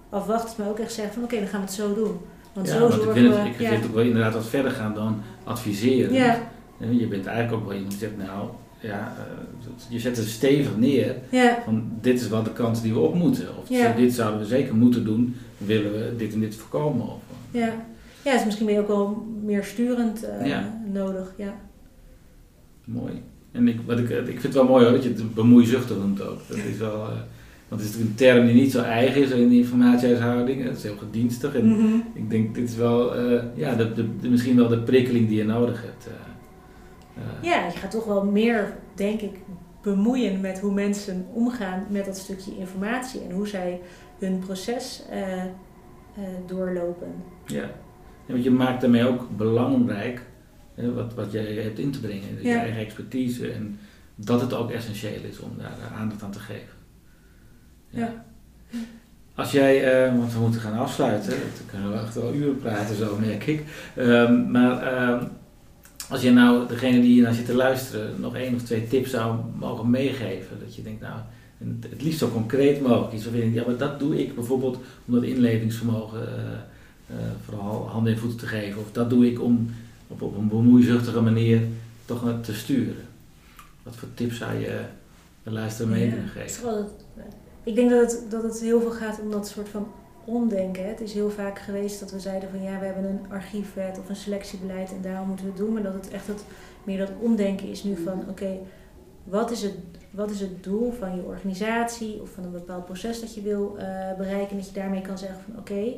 afwachtend, 0.09 0.59
maar 0.59 0.69
ook 0.69 0.79
echt 0.79 0.93
zeggen 0.93 1.15
van 1.15 1.23
oké, 1.23 1.39
dan 1.39 1.47
gaan 1.47 1.61
we 1.61 1.67
het 1.67 1.75
zo 1.75 1.95
doen. 1.95 2.17
Want 2.53 2.67
ja, 2.67 2.73
zo 2.73 2.81
want 2.81 2.95
ik 2.95 3.01
zorgen 3.01 3.23
vind 3.23 3.35
we... 3.35 3.41
het, 3.41 3.49
ik 3.49 3.61
ja. 3.61 3.87
ook 3.87 3.95
wel 3.95 4.05
inderdaad 4.05 4.33
wat 4.33 4.47
verder 4.47 4.71
gaan 4.71 4.95
dan 4.95 5.23
adviseren. 5.45 6.13
Ja, 6.13 6.39
En 6.81 6.99
Je 6.99 7.07
bent 7.07 7.27
eigenlijk 7.27 7.57
ook 7.57 7.69
wel 7.69 7.75
iemand 7.75 7.91
die 7.91 8.01
zegt, 8.01 8.17
nou, 8.17 8.49
ja, 8.81 9.15
eh, 9.19 9.69
je 9.89 9.99
zet 9.99 10.17
het 10.17 10.29
stevig 10.29 10.77
neer 10.77 11.17
ja, 11.31 11.63
van 11.65 11.91
dit 12.01 12.21
is 12.21 12.29
wel 12.29 12.43
de 12.43 12.53
kant 12.53 12.83
die 12.83 12.93
we 12.93 12.99
op 12.99 13.15
moeten. 13.15 13.49
Of 13.61 13.97
dit 13.97 14.15
zouden 14.15 14.41
we 14.41 14.47
zeker 14.47 14.75
moeten 14.75 15.05
doen, 15.05 15.37
willen 15.59 15.93
we 15.93 16.17
dit 16.17 16.33
en 16.33 16.41
dit 16.41 16.55
voorkomen. 16.55 17.07
Of, 17.07 17.21
ja. 17.51 17.87
Ja, 18.27 18.33
dus 18.33 18.45
misschien 18.45 18.67
ben 18.67 18.75
je 18.75 18.81
ook 18.81 18.87
wel 18.89 19.27
meer 19.43 19.65
sturend 19.65 20.23
eh, 20.25 20.47
Ja. 20.47 20.81
nodig. 20.93 21.33
Ja. 21.37 21.55
Mooi. 22.85 23.23
En 23.53 23.69
ik, 23.69 23.81
wat 23.87 23.99
ik, 23.99 24.09
ik 24.11 24.25
vind 24.27 24.43
het 24.43 24.55
wel 24.55 24.65
mooi 24.65 24.85
hoor, 24.85 24.93
dat 24.93 25.03
je 25.03 25.09
het 25.09 25.35
bemoeizuchtig 25.35 25.97
noemt 25.97 26.23
ook. 26.23 26.39
Dat 26.49 26.57
is 26.57 26.79
wel, 26.79 26.95
eh, 27.03 27.13
want 27.69 27.81
het 27.83 27.91
is 27.91 27.97
een 28.01 28.15
term 28.15 28.47
die 28.47 28.55
niet 28.55 28.73
zo 28.73 28.83
eigen 28.83 29.23
is 29.23 29.31
in 29.31 29.49
de 29.49 29.57
informatiehuishouding. 29.57 30.65
Het 30.65 30.77
is 30.77 30.83
heel 30.83 30.97
gedienstig. 30.97 31.55
En 31.55 31.67
Mhm. 31.69 31.95
ik 32.15 32.31
denk, 32.31 32.55
dit 32.55 32.69
is 32.69 32.77
wel, 32.77 33.15
eh, 33.17 33.43
ja, 33.55 33.75
de, 33.75 33.93
de, 33.93 34.17
de- 34.21 34.29
misschien 34.29 34.57
wel 34.57 34.69
de 34.69 34.79
prikkeling 34.83 35.29
die 35.29 35.37
je 35.39 35.45
nodig 35.45 35.83
hebt. 35.83 36.07
ja, 37.43 37.65
je 37.67 37.79
gaat 37.79 37.91
toch 37.91 38.05
wel 38.05 38.25
meer, 38.25 38.73
denk 38.95 39.21
ik, 39.21 39.37
bemoeien 39.83 40.41
met 40.41 40.59
hoe 40.61 40.73
mensen 40.73 41.27
omgaan 41.33 41.87
met 41.91 42.05
dat 42.05 42.17
stukje 42.17 42.57
informatie 42.59 43.21
en 43.29 43.35
hoe 43.35 43.47
zij 43.49 43.81
hun 44.19 44.39
proces 44.39 45.03
doorlopen. 46.47 47.09
Ja. 47.47 47.71
Want 48.29 48.45
je 48.45 48.51
maakt 48.51 48.81
daarmee 48.81 49.07
ook 49.07 49.37
belangrijk 49.37 50.23
hè, 50.75 50.93
wat, 50.93 51.15
wat 51.15 51.33
jij 51.33 51.53
hebt 51.55 51.79
in 51.79 51.91
te 51.91 52.01
brengen, 52.01 52.23
je 52.43 52.49
Ja. 52.49 52.61
eigen 52.61 52.81
expertise 52.81 53.51
en 53.53 53.79
dat 54.15 54.41
het 54.41 54.55
ook 54.55 54.71
essentieel 54.71 55.23
is 55.31 55.39
om 55.41 55.51
daar 55.59 55.77
eh, 55.91 56.01
aandacht 56.01 56.23
aan 56.23 56.31
te 56.31 56.39
geven. 56.39 56.75
Ja. 57.91 58.25
Als 59.35 59.53
jij, 59.53 60.05
eh, 60.05 60.17
want 60.19 60.33
we 60.33 60.41
moeten 60.41 60.61
gaan 60.61 60.79
afsluiten, 60.79 61.31
dan 61.31 61.67
kunnen 61.71 61.93
we 61.93 61.99
echt 61.99 62.15
wel 62.15 62.35
uren 62.35 62.59
praten 62.59 62.97
zo 62.97 63.17
merk 63.21 63.47
ik. 63.47 63.63
Ehm, 63.97 64.51
maar 64.51 64.83
ehm, 64.83 65.25
als 66.11 66.23
jij 66.23 66.33
nou 66.33 66.69
degene 66.69 67.01
die 67.01 67.13
hier 67.13 67.23
naar 67.23 67.33
zit 67.35 67.47
te 67.47 67.55
luisteren 67.55 68.21
nog 68.21 68.37
één 68.37 68.55
of 68.55 68.63
twee 68.63 68.87
tips 68.89 69.11
zou 69.11 69.37
mogen 69.59 69.91
meegeven, 69.91 70.59
dat 70.65 70.75
je 70.77 70.83
denkt 70.83 71.01
nou, 71.01 71.19
het- 71.91 72.03
liefst 72.03 72.19
zo 72.19 72.29
concreet 72.31 72.81
mogelijk 72.81 73.13
iets 73.13 73.23
waarvan 73.25 73.43
je 73.45 73.51
denkt, 73.53 73.61
ja 73.67 73.71
maar 73.71 73.79
dat 73.89 73.99
doe 73.99 74.19
ik 74.23 74.35
bijvoorbeeld 74.35 74.77
om 75.07 75.15
dat 75.15 75.23
inlevingsvermogen 75.23 76.29
eh, 76.29 76.43
eh, 77.07 77.15
vooral 77.45 77.89
handen 77.89 78.13
en 78.13 78.19
voeten 78.19 78.39
te 78.39 78.47
geven. 78.47 78.81
Of 78.81 78.93
dat 78.93 79.11
doe 79.11 79.27
ik 79.27 79.41
om 79.43 79.71
op, 80.09 80.23
op 80.23 80.37
een 80.37 80.49
bemoeizuchtige 80.49 81.21
manier 81.21 81.61
toch 82.05 82.33
te 82.43 82.55
sturen. 82.55 83.05
Wat 83.83 83.97
voor 83.97 84.09
tips 84.15 84.37
zou 84.39 84.55
je 84.55 84.81
de 85.43 85.51
luisteraar 85.51 85.93
mee 85.93 86.09
kunnen 86.09 86.29
geven? 86.29 86.69
het- 86.77 87.05
ik 87.63 87.75
denk 87.75 87.91
dat 87.91 88.13
het, 88.13 88.31
dat 88.31 88.43
het 88.43 88.61
heel 88.61 88.81
veel 88.81 88.91
gaat 88.91 89.21
om 89.21 89.31
dat 89.31 89.49
soort 89.49 89.69
van 89.69 89.87
omdenken. 90.25 90.83
hè. 90.83 90.89
Het 90.89 91.01
is 91.01 91.13
heel 91.13 91.31
vaak 91.31 91.59
geweest 91.59 92.01
dat 92.01 92.11
we 92.11 92.21
zeiden 92.21 92.49
van 92.51 92.63
ja, 92.63 92.79
we 92.79 92.85
hebben 92.85 93.05
een 93.05 93.21
archiefwet 93.31 93.99
of 93.99 94.09
een 94.09 94.17
selectiebeleid 94.17 94.91
en 94.91 95.03
daarom 95.03 95.27
moeten 95.29 95.45
we 95.47 95.51
het 95.53 95.61
doen. 95.61 95.73
Maar 95.73 95.83
dat 95.83 95.95
het 95.95 96.09
echt 96.11 96.27
het, 96.27 96.45
meer 96.85 96.99
dat 96.99 97.11
omdenken 97.21 97.69
is 97.71 97.83
nu 97.85 97.97
van 98.05 98.25
oké, 98.29 98.59
wat, 99.25 99.51
is 99.51 99.63
het, 99.63 99.75
wat 100.11 100.31
is 100.31 100.41
het 100.41 100.65
doel 100.65 100.93
van 100.99 101.17
je 101.17 101.23
organisatie 101.23 102.21
of 102.23 102.31
van 102.31 102.45
een 102.45 102.51
bepaald 102.53 102.85
proces 102.85 103.21
dat 103.21 103.35
je 103.35 103.43
wil 103.43 103.77
eh, 103.79 103.85
bereiken. 104.17 104.51
En 104.51 104.57
dat 104.57 104.67
je 104.67 104.73
daarmee 104.73 105.01
kan 105.03 105.19
zeggen 105.19 105.39
van 105.47 105.59
oké, 105.59 105.93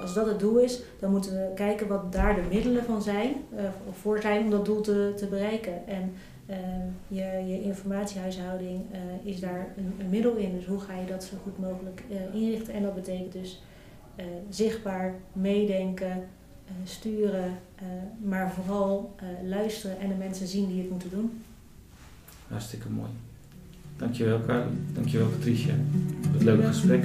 als 0.00 0.14
dat 0.14 0.26
het 0.26 0.38
doel 0.38 0.58
is, 0.58 0.80
dan 1.00 1.10
moeten 1.10 1.32
we 1.32 1.50
kijken 1.54 1.88
wat 1.88 2.12
daar 2.12 2.34
de 2.34 2.42
middelen 2.50 2.84
van 2.84 3.02
zijn, 3.02 3.34
eh, 3.56 3.64
voor 3.92 4.20
zijn 4.20 4.44
om 4.44 4.50
dat 4.50 4.64
doel 4.64 4.80
te, 4.80 5.12
te 5.16 5.26
bereiken. 5.26 5.86
En 5.86 6.12
eh, 6.46 6.56
je, 7.08 7.46
je 7.46 7.62
informatiehuishouding 7.62 8.80
eh, 8.92 9.00
is 9.32 9.40
daar 9.40 9.74
een, 9.76 9.94
een 9.98 10.10
middel 10.10 10.34
in. 10.34 10.54
Dus 10.56 10.66
hoe 10.66 10.80
ga 10.80 10.94
je 10.94 11.06
dat 11.06 11.24
zo 11.24 11.36
goed 11.42 11.58
mogelijk 11.58 12.02
inrichten? 12.32 12.74
En 12.74 12.82
dat 12.82 12.94
betekent 12.94 13.32
dus 13.32 13.62
zichtbaar, 14.50 15.14
meedenken, 15.32 16.24
sturen, 16.84 17.58
maar 18.24 18.52
vooral 18.52 19.14
luisteren 19.44 19.98
en 19.98 20.08
de 20.08 20.14
mensen 20.14 20.46
zien 20.46 20.68
die 20.68 20.80
het 20.80 20.90
moeten 20.90 21.10
doen. 21.10 21.42
Hartstikke 22.48 22.88
mooi. 22.88 23.10
Dankjewel 23.96 24.40
Carly, 24.46 24.70
dankjewel 24.92 25.28
Patricia 25.28 25.74
het 26.32 26.42
leuke 26.42 26.66
gesprek. 26.66 27.04